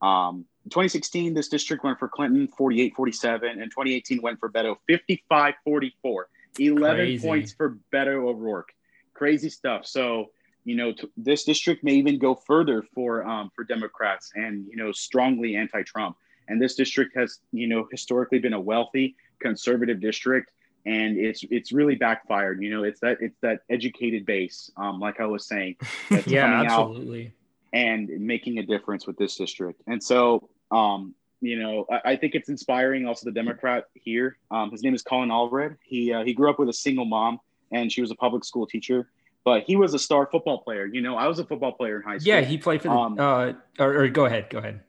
[0.01, 5.55] Um, 2016, this district went for Clinton 48 47, and 2018 went for Beto 55
[5.63, 6.27] 44.
[6.59, 7.27] 11 Crazy.
[7.27, 8.73] points for Beto O'Rourke.
[9.13, 9.85] Crazy stuff.
[9.85, 10.31] So
[10.67, 14.75] you know, t- this district may even go further for um, for Democrats and you
[14.75, 16.17] know strongly anti-Trump.
[16.49, 20.51] And this district has you know historically been a wealthy conservative district,
[20.85, 22.61] and it's it's really backfired.
[22.61, 25.77] You know, it's that it's that educated base, um, like I was saying,
[26.09, 27.27] that's yeah, absolutely.
[27.27, 27.31] out
[27.71, 29.81] and making a difference with this district.
[29.87, 33.05] And so, um, you know, I, I, think it's inspiring.
[33.05, 35.77] Also, the Democrat here, um, his name is Colin Allred.
[35.83, 37.39] He uh, he grew up with a single mom,
[37.71, 39.07] and she was a public school teacher
[39.47, 40.85] but he was a star football player.
[40.85, 42.33] You know, I was a football player in high school.
[42.33, 42.93] Yeah, he played for the.
[42.93, 44.81] Um, uh, or, or, go ahead, go ahead.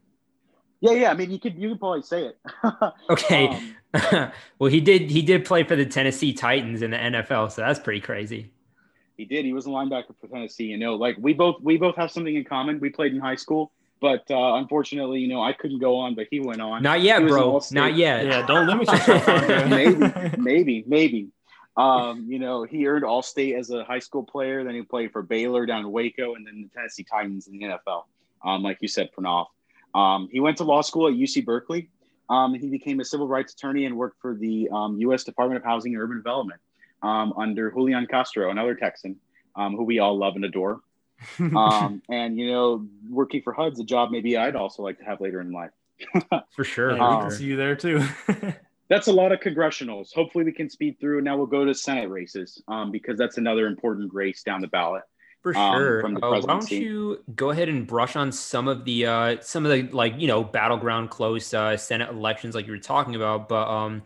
[0.80, 1.10] Yeah, yeah.
[1.12, 2.38] I mean, you could you could probably say it.
[3.10, 3.46] okay.
[3.94, 7.62] Um, well, he did he did play for the Tennessee Titans in the NFL, so
[7.62, 8.50] that's pretty crazy.
[9.16, 9.44] He did.
[9.44, 10.64] He was a linebacker for Tennessee.
[10.64, 12.80] You know, like we both we both have something in common.
[12.80, 13.70] We played in high school.
[14.00, 16.82] But uh, unfortunately, you know, I couldn't go on, but he went on.
[16.82, 17.60] Not yet, bro.
[17.72, 18.26] Not yet.
[18.26, 19.26] Yeah, don't limit yourself.
[19.68, 21.28] maybe, maybe, maybe.
[21.76, 24.64] Um, you know, he earned All State as a high school player.
[24.64, 27.64] Then he played for Baylor down in Waco, and then the Tennessee Titans in the
[27.64, 28.04] NFL.
[28.44, 29.46] Um, like you said, Pranav.
[29.94, 31.88] Um, he went to law school at UC Berkeley.
[32.28, 35.22] Um, he became a civil rights attorney and worked for the U.S.
[35.22, 36.60] Um, Department of Housing and Urban Development
[37.02, 39.16] um, under Julian Castro, another Texan
[39.56, 40.80] um, who we all love and adore.
[41.38, 45.20] um, and you know, working for HUD's a job maybe I'd also like to have
[45.20, 45.70] later in life.
[46.54, 48.04] for sure, yeah, we can see you there too.
[48.88, 50.14] that's a lot of congressionals.
[50.14, 51.18] Hopefully, we can speed through.
[51.18, 54.68] And now we'll go to Senate races um, because that's another important race down the
[54.68, 55.02] ballot.
[55.42, 56.06] For um, sure.
[56.06, 59.64] Um, uh, why don't you go ahead and brush on some of the uh, some
[59.64, 63.48] of the like you know battleground close uh, Senate elections like you were talking about,
[63.48, 64.02] but um,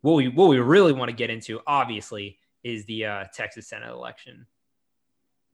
[0.00, 3.90] what we what we really want to get into obviously is the uh, Texas Senate
[3.90, 4.46] election.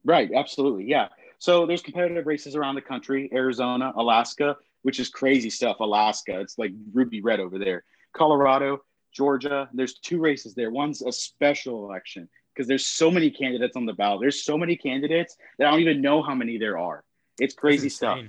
[0.07, 0.31] Right.
[0.33, 0.85] Absolutely.
[0.85, 1.09] Yeah.
[1.37, 5.81] So there's competitive races around the country: Arizona, Alaska, which is crazy stuff.
[5.81, 7.83] Alaska, it's like ruby red over there.
[8.13, 8.79] Colorado,
[9.13, 9.69] Georgia.
[9.73, 10.71] There's two races there.
[10.71, 14.21] One's a special election because there's so many candidates on the ballot.
[14.21, 17.03] There's so many candidates that I don't even know how many there are.
[17.37, 18.19] It's crazy stuff.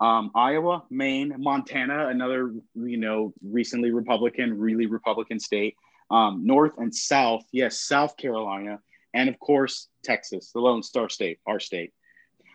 [0.00, 5.76] Um, Iowa, Maine, Montana, another you know recently Republican, really Republican state.
[6.10, 8.80] Um, North and South, yes, South Carolina,
[9.14, 11.92] and of course Texas, the Lone Star State, our state.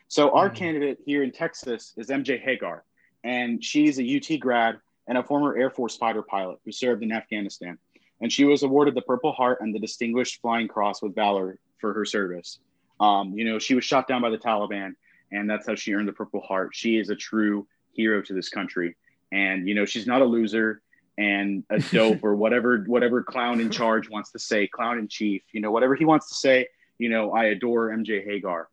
[0.07, 0.55] So our mm.
[0.55, 2.81] candidate here in Texas is MJ Hegar,
[3.23, 4.77] and she's a UT grad
[5.07, 7.77] and a former Air Force fighter pilot who served in Afghanistan
[8.21, 11.93] and she was awarded the Purple Heart and the Distinguished Flying Cross with Valor for
[11.93, 12.59] her service.
[12.99, 14.93] Um, you know, she was shot down by the Taliban,
[15.31, 16.71] and that's how she earned the Purple Heart.
[16.73, 18.95] She is a true hero to this country,
[19.31, 20.81] and you know, she's not a loser
[21.17, 25.43] and a dope or whatever whatever clown in charge wants to say, clown in chief.
[25.51, 26.67] You know, whatever he wants to say.
[26.97, 28.65] You know, I adore MJ Hegar.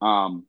[0.00, 0.44] Um,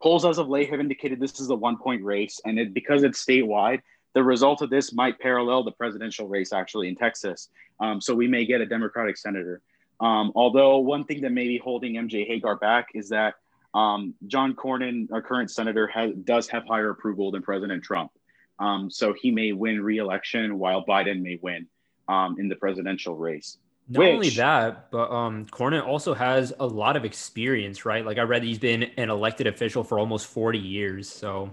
[0.00, 3.02] polls as of late have indicated this is a one point race, and it, because
[3.02, 3.82] it's statewide,
[4.14, 7.50] the result of this might parallel the presidential race actually in Texas.
[7.80, 9.60] Um, so we may get a Democratic senator.
[10.00, 13.34] Um, although one thing that may be holding MJ Hegar back is that
[13.74, 18.10] um, John Cornyn, our current senator, has, does have higher approval than President Trump.
[18.58, 21.66] Um, so he may win re-election while Biden may win
[22.08, 23.58] um, in the presidential race.
[23.88, 28.04] Not Which, only that, but um, Cornyn also has a lot of experience, right?
[28.04, 31.08] Like I read he's been an elected official for almost 40 years.
[31.08, 31.52] So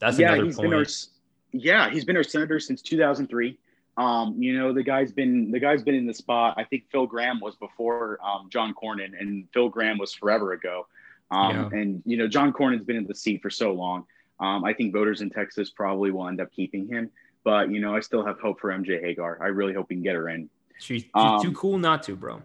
[0.00, 0.74] that's yeah, another point.
[0.74, 0.84] Our,
[1.52, 3.56] yeah, he's been our senator since 2003.
[3.96, 6.54] Um, you know, the guy's been the guy's been in the spot.
[6.56, 10.86] I think Phil Gramm was before um, John Cornyn, and Phil Gramm was forever ago.
[11.30, 11.78] Um, yeah.
[11.78, 14.06] And you know, John Cornyn's been in the seat for so long.
[14.40, 17.10] Um, I think voters in Texas probably will end up keeping him.
[17.44, 19.40] But you know, I still have hope for MJ Hegar.
[19.40, 20.48] I really hope we can get her in.
[20.78, 22.42] She's, she's too um, cool not to, bro.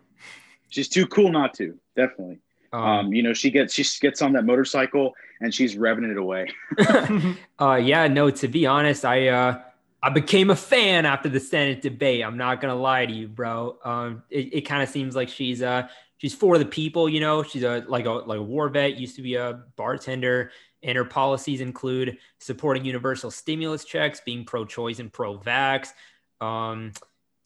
[0.69, 1.77] She's too cool not to.
[1.95, 2.39] Definitely.
[2.73, 6.17] Um, um, you know, she gets she gets on that motorcycle and she's revving it
[6.17, 6.49] away.
[7.59, 8.29] uh, yeah, no.
[8.29, 9.61] To be honest, I uh,
[10.03, 12.23] I became a fan after the Senate debate.
[12.23, 13.77] I'm not gonna lie to you, bro.
[13.83, 15.87] Um, it, it kind of seems like she's uh
[16.17, 17.07] she's for the people.
[17.07, 18.97] You know, she's a like a like a war vet.
[18.97, 20.51] Used to be a bartender,
[20.83, 25.89] and her policies include supporting universal stimulus checks, being pro-choice and pro-vax.
[26.41, 26.91] Um,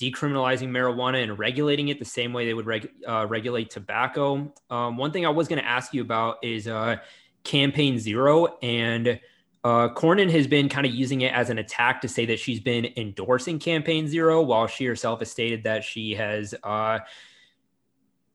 [0.02, 4.54] decriminalizing marijuana and regulating it the same way they would reg- uh, regulate tobacco.
[4.70, 6.98] Um, one thing I was going to ask you about is uh,
[7.44, 9.20] Campaign Zero, and
[9.66, 12.62] uh, Cornyn has been kind of using it as an attack to say that she's
[12.62, 17.00] been endorsing Campaign Zero, while she herself has stated that she has uh,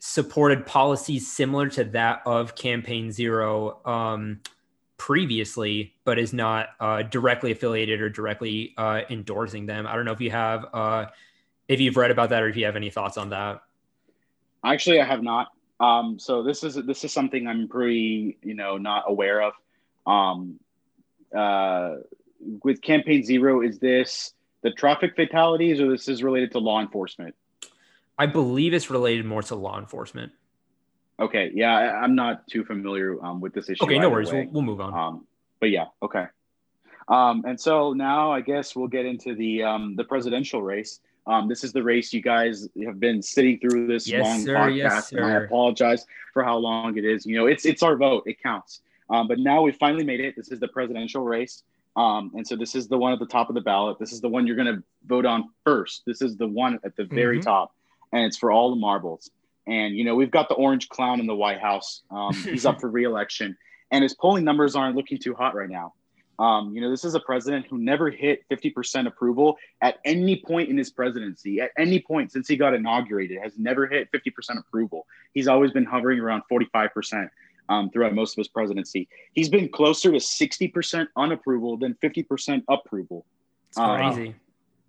[0.00, 3.80] supported policies similar to that of Campaign Zero.
[3.86, 4.40] Um,
[4.96, 9.86] previously, but is not uh, directly affiliated or directly uh, endorsing them.
[9.86, 11.06] I don't know if you have uh,
[11.68, 13.62] if you've read about that or if you have any thoughts on that.
[14.64, 15.48] Actually, I have not.
[15.80, 19.52] Um, so this is this is something I'm pretty you know not aware of.
[20.06, 20.60] Um,
[21.36, 21.96] uh,
[22.62, 24.32] with campaign zero, is this
[24.62, 27.34] the traffic fatalities or this is related to law enforcement?
[28.18, 30.32] I believe it's related more to law enforcement.
[31.20, 33.84] Okay, yeah, I, am not too familiar um, with this issue.
[33.84, 34.32] Okay, no worries.
[34.32, 34.94] We'll, we'll, move on.
[34.94, 35.26] Um,
[35.60, 36.26] but yeah, okay.
[37.08, 41.00] Um, and so now I guess we'll get into the um, the presidential race.
[41.26, 44.54] Um, this is the race you guys have been sitting through this yes, long sir,
[44.54, 47.24] podcast, yes, and I apologize for how long it is.
[47.24, 48.80] You know, it's it's our vote; it counts.
[49.08, 50.34] Um, but now we finally made it.
[50.36, 51.62] This is the presidential race,
[51.96, 53.98] um, and so this is the one at the top of the ballot.
[53.98, 56.02] This is the one you're going to vote on first.
[56.06, 57.48] This is the one at the very mm-hmm.
[57.48, 57.72] top,
[58.12, 59.30] and it's for all the marbles.
[59.66, 62.02] And you know, we've got the orange clown in the White House.
[62.10, 63.56] Um, he's up for reelection,
[63.90, 65.94] and his polling numbers aren't looking too hot right now.
[66.38, 70.68] Um, you know, this is a president who never hit 50% approval at any point
[70.68, 75.06] in his presidency, at any point since he got inaugurated, has never hit 50% approval.
[75.32, 77.28] He's always been hovering around 45%.
[77.68, 79.08] um, throughout most of his presidency.
[79.32, 83.24] He's been closer to 60% unapproval than 50% approval.
[83.68, 84.28] It's crazy.
[84.28, 84.34] Um,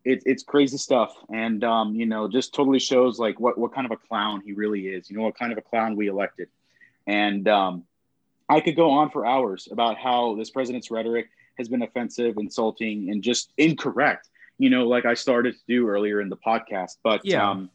[0.05, 1.13] it, it's crazy stuff.
[1.33, 4.53] And, um, you know, just totally shows like what, what kind of a clown he
[4.53, 6.47] really is, you know, what kind of a clown we elected.
[7.07, 7.83] And um,
[8.47, 13.09] I could go on for hours about how this president's rhetoric has been offensive, insulting,
[13.09, 14.29] and just incorrect.
[14.57, 16.97] You know, like I started to do earlier in the podcast.
[17.03, 17.49] But yeah.
[17.49, 17.69] um,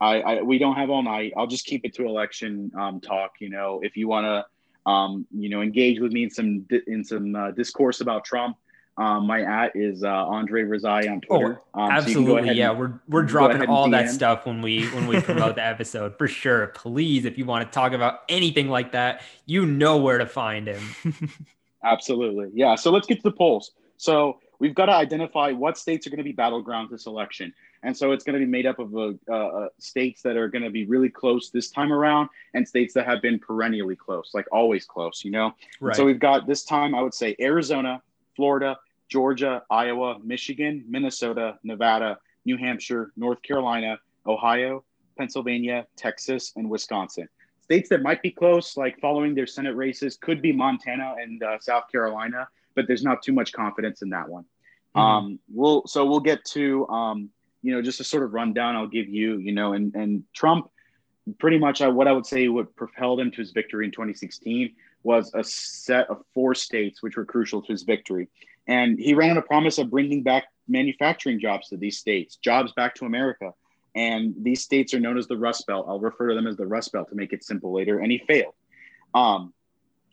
[0.00, 1.32] I, I, we don't have all night.
[1.36, 3.32] I'll just keep it to election um, talk.
[3.40, 7.04] You know, if you want to, um, you know, engage with me in some in
[7.04, 8.56] some uh, discourse about Trump,
[8.96, 11.60] um, my at is uh, Andre Razai on Twitter.
[11.74, 12.70] Oh, um, absolutely, so yeah.
[12.70, 16.68] we're we're dropping all that stuff when we when we promote the episode for sure.
[16.68, 20.68] Please, if you want to talk about anything like that, you know where to find
[20.68, 20.94] him.
[21.84, 22.76] absolutely, yeah.
[22.76, 23.72] So let's get to the polls.
[23.96, 27.96] So we've got to identify what states are going to be battlegrounds this election, and
[27.96, 30.70] so it's going to be made up of uh, uh, states that are going to
[30.70, 34.84] be really close this time around, and states that have been perennially close, like always
[34.84, 35.24] close.
[35.24, 35.52] You know.
[35.80, 35.96] Right.
[35.96, 36.94] So we've got this time.
[36.94, 38.00] I would say Arizona,
[38.36, 38.76] Florida,
[39.08, 44.84] Georgia, Iowa, Michigan, Minnesota, Nevada, New Hampshire, North Carolina, Ohio,
[45.16, 47.28] Pennsylvania, Texas, and Wisconsin.
[47.62, 51.58] States that might be close, like following their Senate races, could be Montana and uh,
[51.60, 54.44] South Carolina, but there's not too much confidence in that one.
[54.94, 55.00] Mm-hmm.
[55.00, 57.30] Um, we'll so we'll get to um,
[57.62, 59.38] you know just a sort of rundown I'll give you.
[59.38, 60.70] You know, and and Trump,
[61.38, 64.74] pretty much uh, what I would say what propelled him to his victory in 2016
[65.04, 68.28] was a set of four states which were crucial to his victory.
[68.66, 72.72] And he ran on a promise of bringing back manufacturing jobs to these states, jobs
[72.72, 73.52] back to America.
[73.94, 75.86] And these states are known as the Rust Belt.
[75.88, 78.00] I'll refer to them as the Rust Belt to make it simple later.
[78.00, 78.54] And he failed.
[79.14, 79.52] Um,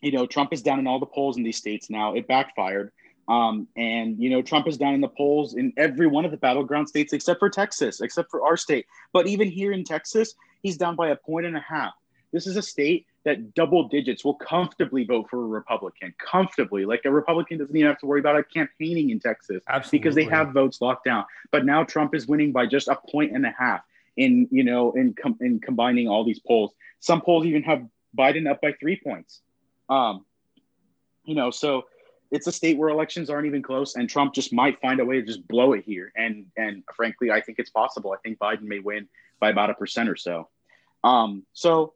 [0.02, 2.14] you know, Trump is down in all the polls in these states now.
[2.14, 2.92] It backfired.
[3.28, 6.38] Um, and, you know, Trump is down in the polls in every one of the
[6.38, 8.86] battleground states except for Texas, except for our state.
[9.14, 11.94] But even here in Texas, he's down by a point and a half.
[12.34, 16.86] This is a state that double digits will comfortably vote for a Republican, comfortably.
[16.86, 20.00] Like a Republican doesn't even have to worry about it campaigning in Texas Absolutely.
[20.00, 21.26] because they have votes locked down.
[21.52, 23.82] But now Trump is winning by just a point and a half
[24.18, 26.72] in you know in com- in combining all these polls.
[27.00, 27.86] Some polls even have
[28.18, 29.42] Biden up by three points.
[29.90, 30.26] Um,
[31.24, 31.86] you know, so
[32.32, 35.16] it's a state where elections aren't even close, and Trump just might find a way
[35.16, 36.12] to just blow it here.
[36.16, 38.14] And and frankly, I think it's possible.
[38.14, 39.08] I think Biden may win
[39.40, 40.50] by about a percent or so.
[41.04, 41.94] Um, so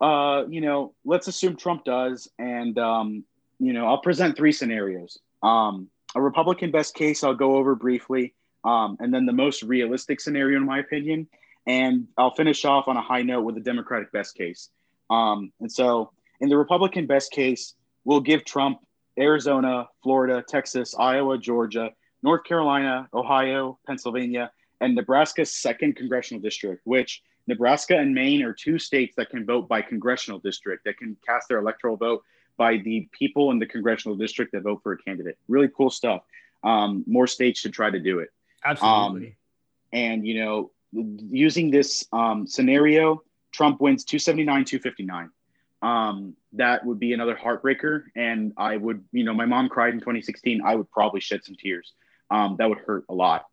[0.00, 3.24] uh, you know, let's assume Trump does, and um,
[3.58, 5.18] you know, I'll present three scenarios.
[5.42, 8.34] Um, a Republican best case, I'll go over briefly,
[8.64, 11.28] um, and then the most realistic scenario, in my opinion,
[11.66, 14.70] and I'll finish off on a high note with the Democratic best case.
[15.10, 17.74] Um, and so, in the Republican best case,
[18.04, 18.78] we'll give Trump
[19.18, 21.90] Arizona, Florida, Texas, Iowa, Georgia,
[22.22, 28.78] North Carolina, Ohio, Pennsylvania, and Nebraska's second congressional district, which Nebraska and Maine are two
[28.78, 32.22] states that can vote by congressional district, that can cast their electoral vote
[32.58, 35.38] by the people in the congressional district that vote for a candidate.
[35.48, 36.22] Really cool stuff.
[36.62, 38.28] Um, more states should try to do it.
[38.64, 39.28] Absolutely.
[39.28, 39.32] Um,
[39.92, 45.30] and, you know, using this um, scenario, Trump wins 279, 259.
[45.80, 48.04] Um, that would be another heartbreaker.
[48.14, 50.60] And I would, you know, my mom cried in 2016.
[50.62, 51.94] I would probably shed some tears.
[52.30, 53.46] Um, that would hurt a lot.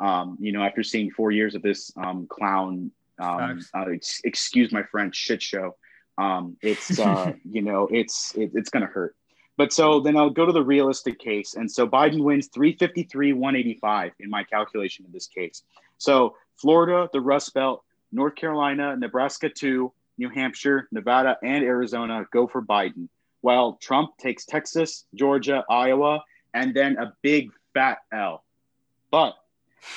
[0.00, 4.72] Um, you know, after seeing four years of this um, clown um, uh, ex- excuse
[4.72, 5.76] my French shit show.
[6.16, 9.14] Um, it's uh, you know it's it, it's gonna hurt.
[9.56, 14.12] But so then I'll go to the realistic case, and so Biden wins 353 185
[14.20, 15.62] in my calculation of this case.
[15.98, 22.46] So Florida, the Rust Belt, North Carolina, Nebraska two, New Hampshire, Nevada, and Arizona go
[22.46, 23.08] for Biden.
[23.40, 26.22] While Trump takes Texas, Georgia, Iowa,
[26.54, 28.44] and then a big fat L.
[29.10, 29.34] But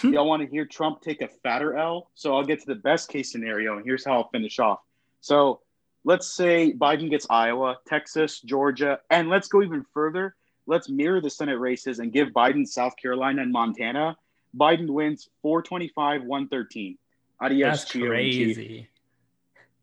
[0.04, 2.10] Y'all want to hear Trump take a fatter L?
[2.16, 4.80] So I'll get to the best case scenario, and here's how I'll finish off.
[5.22, 5.62] So
[6.04, 10.36] let's say Biden gets Iowa, Texas, Georgia, and let's go even further.
[10.68, 14.18] Let's mirror the Senate races and give Biden South Carolina and Montana.
[14.58, 16.98] Biden wins 425, 113.
[17.40, 18.88] Adios, That's crazy.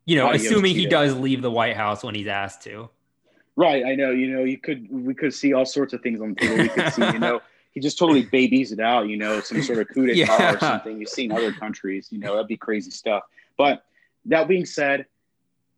[0.05, 2.89] You know, Adios, assuming he does leave the White House when he's asked to.
[3.55, 3.85] Right.
[3.85, 4.11] I know.
[4.11, 6.57] You know, you could we could see all sorts of things on the table.
[6.63, 7.41] We could see, you know,
[7.71, 10.53] he just totally babies it out, you know, some sort of coup d'etat yeah.
[10.53, 10.99] or something.
[10.99, 13.23] You've seen other countries, you know, that'd be crazy stuff.
[13.57, 13.83] But
[14.25, 15.05] that being said,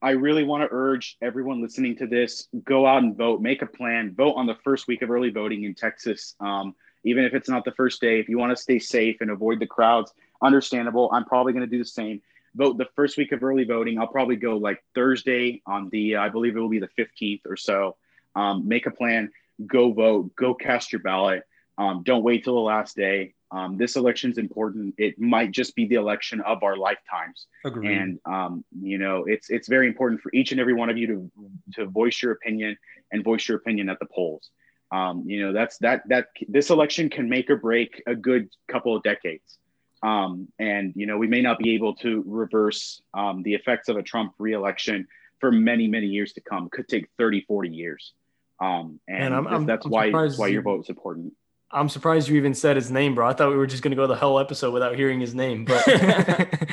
[0.01, 3.67] I really want to urge everyone listening to this go out and vote, make a
[3.67, 6.35] plan, vote on the first week of early voting in Texas.
[6.39, 9.29] Um, even if it's not the first day, if you want to stay safe and
[9.29, 11.09] avoid the crowds, understandable.
[11.11, 12.21] I'm probably going to do the same.
[12.55, 13.99] Vote the first week of early voting.
[13.99, 17.55] I'll probably go like Thursday on the, I believe it will be the 15th or
[17.55, 17.95] so.
[18.35, 19.31] Um, make a plan,
[19.65, 21.43] go vote, go cast your ballot
[21.77, 23.33] Um, don't wait till the last day.
[23.51, 24.95] Um, this election is important.
[24.97, 27.47] It might just be the election of our lifetimes.
[27.65, 27.97] Agreed.
[27.97, 31.07] And um, you know, it's it's very important for each and every one of you
[31.07, 31.31] to
[31.75, 32.77] to voice your opinion
[33.11, 34.49] and voice your opinion at the polls.
[34.91, 38.95] Um, you know, that's that that this election can make or break a good couple
[38.95, 39.57] of decades.
[40.03, 43.97] Um, and you know, we may not be able to reverse um, the effects of
[43.97, 45.07] a Trump reelection
[45.39, 46.69] for many many years to come.
[46.69, 48.13] Could take 30, 40 years.
[48.61, 51.33] Um, and, And I'm- I'm- that's I'm why why your vote is important.
[51.73, 53.27] I'm surprised you even said his name, bro.
[53.27, 55.83] I thought we were just gonna go the whole episode without hearing his name, but,
[55.87, 56.67] but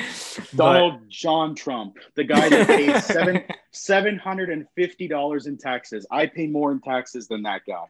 [0.55, 6.05] Donald John Trump, the guy that pays seven seven hundred and fifty dollars in taxes.
[6.11, 7.85] I pay more in taxes than that guy.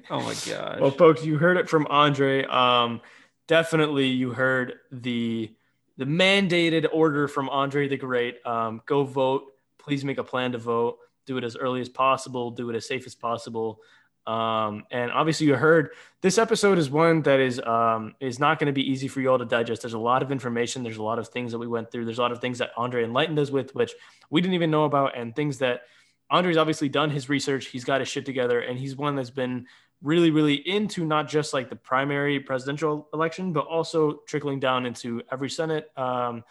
[0.10, 0.80] oh my god!
[0.80, 2.44] well, folks, you heard it from Andre.
[2.44, 3.00] Um,
[3.46, 5.54] definitely, you heard the
[5.96, 8.44] the mandated order from Andre the Great.
[8.44, 9.44] Um, go vote.
[9.78, 10.98] Please make a plan to vote.
[11.26, 12.50] Do it as early as possible.
[12.50, 13.80] Do it as safe as possible.
[14.26, 15.90] Um, and obviously, you heard
[16.22, 19.30] this episode is one that is um, is not going to be easy for you
[19.30, 19.82] all to digest.
[19.82, 20.82] There's a lot of information.
[20.82, 22.06] There's a lot of things that we went through.
[22.06, 23.92] There's a lot of things that Andre enlightened us with, which
[24.30, 25.82] we didn't even know about, and things that
[26.30, 27.66] Andre's obviously done his research.
[27.66, 29.66] He's got his shit together, and he's one that's been
[30.02, 35.22] really, really into not just like the primary presidential election, but also trickling down into
[35.32, 36.44] every Senate, um,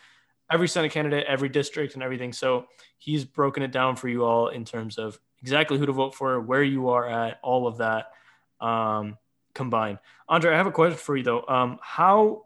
[0.52, 2.34] every Senate candidate, every district, and everything.
[2.34, 2.66] So
[2.98, 6.40] he's broken it down for you all in terms of exactly who to vote for,
[6.42, 8.12] where you are at, all of that
[8.60, 9.18] um,
[9.54, 10.00] combined.
[10.28, 11.46] Andre, I have a question for you though.
[11.48, 12.46] Um, how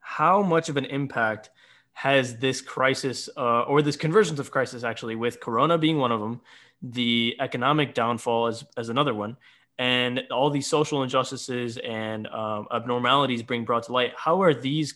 [0.00, 1.50] how much of an impact
[1.92, 6.20] has this crisis uh, or this convergence of crisis actually with corona being one of
[6.20, 6.40] them
[6.82, 9.36] the economic downfall as, as another one
[9.78, 14.94] and all these social injustices and um, abnormalities being brought to light how are these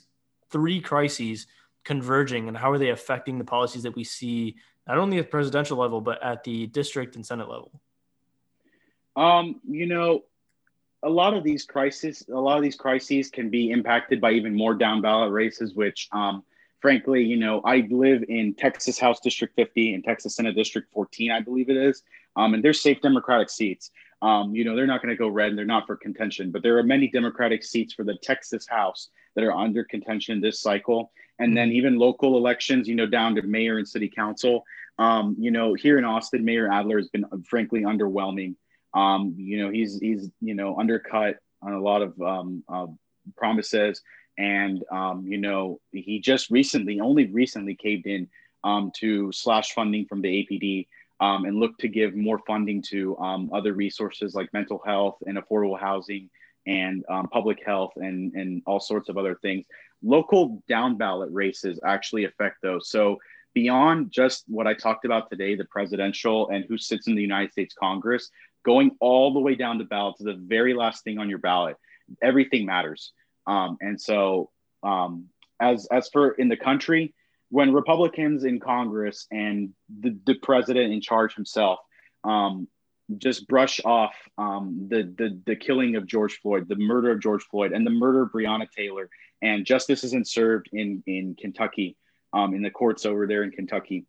[0.50, 1.46] three crises
[1.84, 4.56] converging and how are they affecting the policies that we see
[4.90, 7.70] not only at presidential level but at the district and senate level
[9.16, 10.24] Um, you know,
[11.02, 14.54] a lot of these crises, a lot of these crises can be impacted by even
[14.54, 16.42] more down ballot races, which, um,
[16.80, 21.30] frankly, you know, I live in Texas House District 50 and Texas Senate District 14,
[21.30, 22.02] I believe it is.
[22.36, 23.90] Um, and they're safe Democratic seats.
[24.22, 26.62] Um, you know, they're not going to go red and they're not for contention, but
[26.62, 31.10] there are many Democratic seats for the Texas House that are under contention this cycle.
[31.38, 34.64] And then even local elections, you know, down to mayor and city council.
[34.98, 38.56] Um, you know, here in Austin, Mayor Adler has been frankly underwhelming.
[38.92, 42.86] Um, you know, he's he's you know undercut on a lot of um, uh,
[43.36, 44.02] promises,
[44.36, 48.28] and um, you know he just recently, only recently, caved in
[48.64, 50.86] um, to slash funding from the APD
[51.20, 55.38] um, and look to give more funding to um, other resources like mental health and
[55.38, 56.30] affordable housing
[56.66, 59.66] and um, public health and and all sorts of other things.
[60.02, 62.88] Local down ballot races actually affect those.
[62.88, 63.18] So
[63.54, 67.52] beyond just what I talked about today, the presidential and who sits in the United
[67.52, 68.30] States Congress,
[68.64, 71.76] going all the way down the ballot to the very last thing on your ballot,
[72.22, 73.12] everything matters.
[73.46, 74.50] Um, and so,
[74.82, 75.26] um,
[75.60, 77.14] as as for in the country,
[77.50, 79.70] when Republicans in Congress and
[80.00, 81.80] the, the president in charge himself
[82.24, 82.68] um,
[83.18, 87.42] just brush off um, the, the the killing of George Floyd, the murder of George
[87.50, 89.10] Floyd, and the murder of Breonna Taylor,
[89.42, 91.96] and justice isn't served in in Kentucky,
[92.32, 94.06] um, in the courts over there in Kentucky.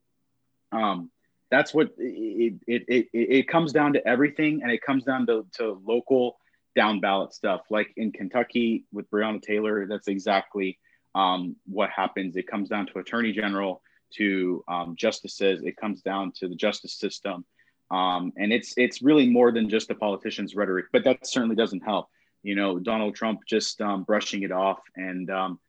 [0.72, 1.10] Um,
[1.50, 5.46] that's what it, it, it, it comes down to everything, and it comes down to,
[5.58, 6.38] to local
[6.76, 7.62] down ballot stuff.
[7.70, 10.80] Like in Kentucky with Breonna Taylor, that's exactly
[11.16, 12.36] um, what happens.
[12.36, 13.82] It comes down to attorney general,
[14.18, 15.64] to um, justices.
[15.64, 17.46] It comes down to the justice system,
[17.90, 20.86] um, and it's it's really more than just the politician's rhetoric.
[20.92, 22.08] But that certainly doesn't help.
[22.44, 25.60] You know, Donald Trump just um, brushing it off and um,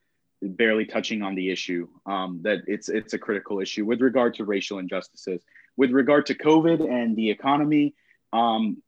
[0.40, 1.88] barely touching on the issue.
[2.06, 5.42] Um, that it's it's a critical issue with regard to racial injustices.
[5.76, 7.94] With regard to COVID and the economy,
[8.32, 8.82] um,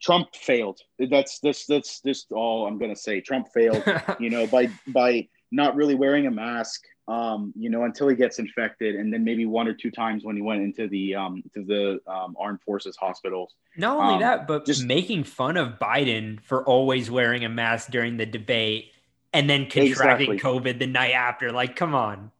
[0.00, 0.80] Trump failed.
[0.98, 3.20] That's that's that's just all I'm going to say.
[3.20, 3.82] Trump failed.
[4.18, 8.38] you know, by by not really wearing a mask, um, you know, until he gets
[8.38, 11.64] infected, and then maybe one or two times when he went into the um, to
[11.64, 13.54] the um, armed forces hospitals.
[13.76, 17.90] Not only Um, that, but just- making fun of Biden for always wearing a mask
[17.90, 18.92] during the debate
[19.32, 20.38] and then contracting Exactly.
[20.38, 21.52] COVID the night after.
[21.52, 22.30] Like, come on.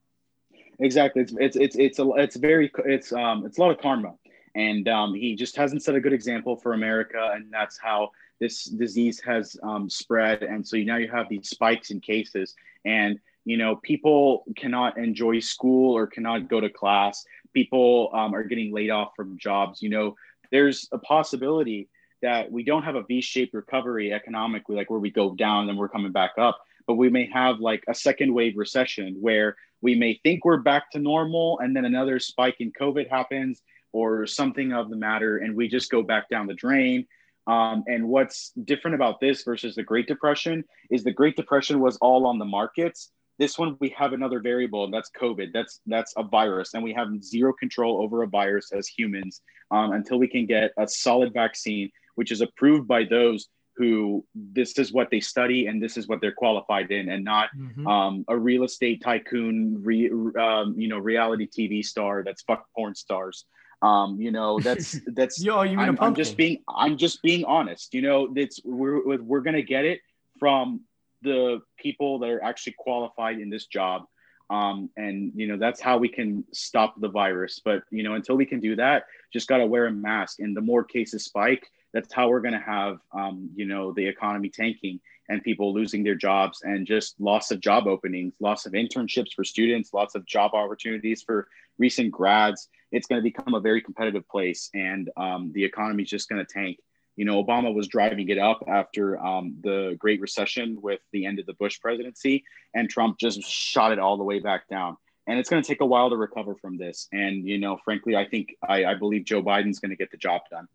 [0.78, 1.22] Exactly.
[1.22, 4.14] It's it's it's it's a it's very it's um it's a lot of karma,
[4.54, 8.10] and um, he just hasn't set a good example for America, and that's how
[8.40, 10.42] this disease has um, spread.
[10.42, 15.40] And so now you have these spikes in cases, and you know people cannot enjoy
[15.40, 17.24] school or cannot go to class.
[17.52, 19.82] People um, are getting laid off from jobs.
[19.82, 20.16] You know,
[20.50, 21.88] there's a possibility
[22.22, 25.88] that we don't have a V-shaped recovery economically, like where we go down and we're
[25.88, 30.20] coming back up, but we may have like a second wave recession where we may
[30.22, 33.62] think we're back to normal and then another spike in covid happens
[33.92, 37.06] or something of the matter and we just go back down the drain
[37.50, 41.96] Um, and what's different about this versus the Great Depression is the Great Depression was
[41.96, 43.10] all on the markets.
[43.40, 45.48] This one we have another variable, and that's COVID.
[45.52, 49.40] That's that's a virus, and we have zero control over a virus as humans
[49.72, 54.78] um, until we can get a solid vaccine, which is approved by those who this
[54.78, 57.84] is what they study and this is what they're qualified in, and not mm-hmm.
[57.84, 62.94] um, a real estate tycoon, re, um, you know, reality TV star that's fuck porn
[62.94, 63.44] stars.
[63.82, 65.42] Um, you know, that's that's.
[65.42, 67.94] Yo, you mean I'm, I'm just being I'm just being honest.
[67.94, 70.00] You know, it's we're we're gonna get it
[70.38, 70.80] from
[71.22, 74.04] the people that are actually qualified in this job.
[74.48, 77.60] Um, and you know that's how we can stop the virus.
[77.64, 80.40] But you know, until we can do that, just gotta wear a mask.
[80.40, 84.50] And the more cases spike, that's how we're gonna have um, you know the economy
[84.50, 85.00] tanking
[85.30, 89.44] and people losing their jobs and just loss of job openings, loss of internships for
[89.44, 91.46] students, lots of job opportunities for
[91.78, 92.68] recent grads.
[92.90, 96.44] It's going to become a very competitive place, and um, the economy is just going
[96.44, 96.78] to tank.
[97.14, 101.38] You know, Obama was driving it up after um, the Great Recession with the end
[101.38, 104.96] of the Bush presidency, and Trump just shot it all the way back down.
[105.28, 107.06] And it's going to take a while to recover from this.
[107.12, 110.16] And you know, frankly, I think I, I believe Joe Biden's going to get the
[110.16, 110.66] job done.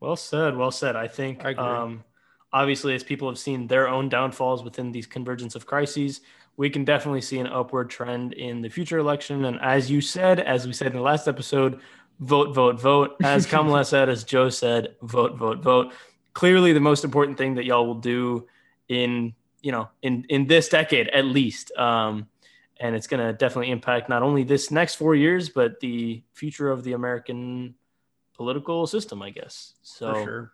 [0.00, 0.54] Well said.
[0.54, 0.96] Well said.
[0.96, 2.04] I think I um,
[2.52, 6.20] obviously, as people have seen their own downfalls within these convergence of crises,
[6.56, 9.44] we can definitely see an upward trend in the future election.
[9.44, 11.80] And as you said, as we said in the last episode,
[12.20, 13.16] vote, vote, vote.
[13.22, 15.92] As Kamala said, as Joe said, vote, vote, vote.
[16.32, 18.46] Clearly, the most important thing that y'all will do
[18.88, 21.72] in you know in in this decade at least.
[21.76, 22.28] Um,
[22.78, 26.70] and it's going to definitely impact not only this next four years, but the future
[26.70, 27.74] of the American
[28.34, 29.74] political system, I guess.
[29.82, 30.52] So, sure.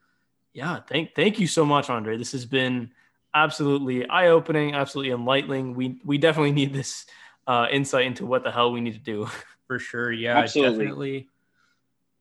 [0.53, 2.17] Yeah, thank thank you so much, Andre.
[2.17, 2.93] This has been
[3.35, 5.75] absolutely eye opening, absolutely enlightening.
[5.75, 7.07] We we definitely need this
[7.47, 9.29] uh, insight into what the hell we need to do.
[9.67, 10.85] For sure, yeah, absolutely.
[10.85, 11.29] definitely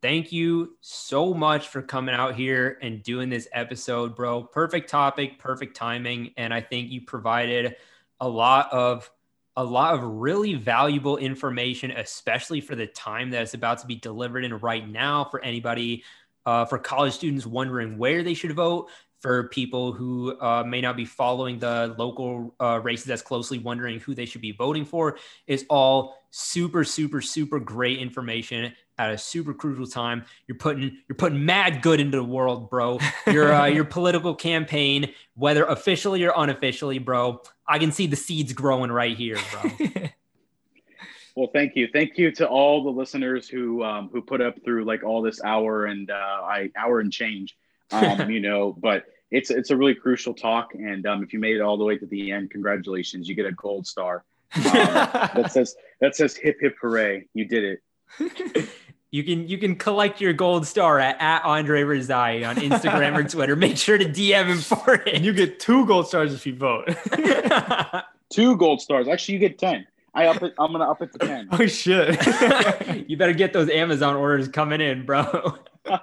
[0.02, 4.44] thank you so much for coming out here and doing this episode, bro.
[4.44, 7.76] Perfect topic, perfect timing, and I think you provided
[8.20, 9.10] a lot of
[9.58, 13.96] a lot of really valuable information, especially for the time that it's about to be
[13.96, 16.04] delivered in right now for anybody,
[16.46, 18.90] uh, for college students wondering where they should vote,
[19.22, 24.00] for people who uh, may not be following the local uh, races as closely, wondering
[24.00, 29.18] who they should be voting for, is all super, super, super great information at a
[29.18, 30.26] super crucial time.
[30.48, 33.00] You're putting you're putting mad good into the world, bro.
[33.28, 37.42] Your uh, your political campaign, whether officially or unofficially, bro.
[37.68, 39.88] I can see the seeds growing right here, bro.
[41.36, 44.86] well, thank you, thank you to all the listeners who um, who put up through
[44.86, 47.56] like all this hour and uh, I hour and change
[47.92, 50.74] um, you know, but it's it's a really crucial talk.
[50.74, 53.46] And um, if you made it all the way to the end, congratulations, you get
[53.46, 54.24] a gold star.
[54.54, 57.80] Um, that says that says hip hip hooray, you did
[58.20, 58.70] it.
[59.14, 63.28] You can you can collect your gold star at, at Andre Rezaei on Instagram or
[63.28, 63.58] Twitter.
[63.58, 65.16] Make sure to DM him for it.
[65.16, 66.88] And you get two gold stars if you vote.
[68.30, 69.10] two gold stars.
[69.10, 69.86] Actually, you get ten.
[70.14, 70.54] I up it.
[70.60, 71.48] I'm gonna up it to ten.
[71.52, 72.18] Oh shit!
[73.10, 75.58] you better get those Amazon orders coming in, bro.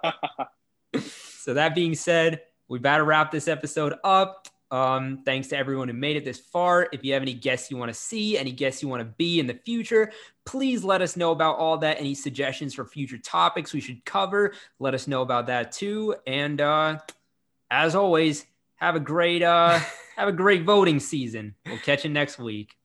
[1.49, 4.49] So that being said, we better wrap this episode up.
[4.71, 6.89] Um, thanks to everyone who made it this far.
[6.93, 9.41] If you have any guests you want to see, any guests you want to be
[9.41, 10.13] in the future,
[10.45, 11.99] please let us know about all that.
[11.99, 16.17] Any suggestions for future topics we should cover, let us know about that too.
[16.27, 16.99] And uh,
[17.71, 18.45] as always,
[18.77, 19.79] have a great uh,
[20.17, 21.55] have a great voting season.
[21.65, 22.77] We'll catch you next week.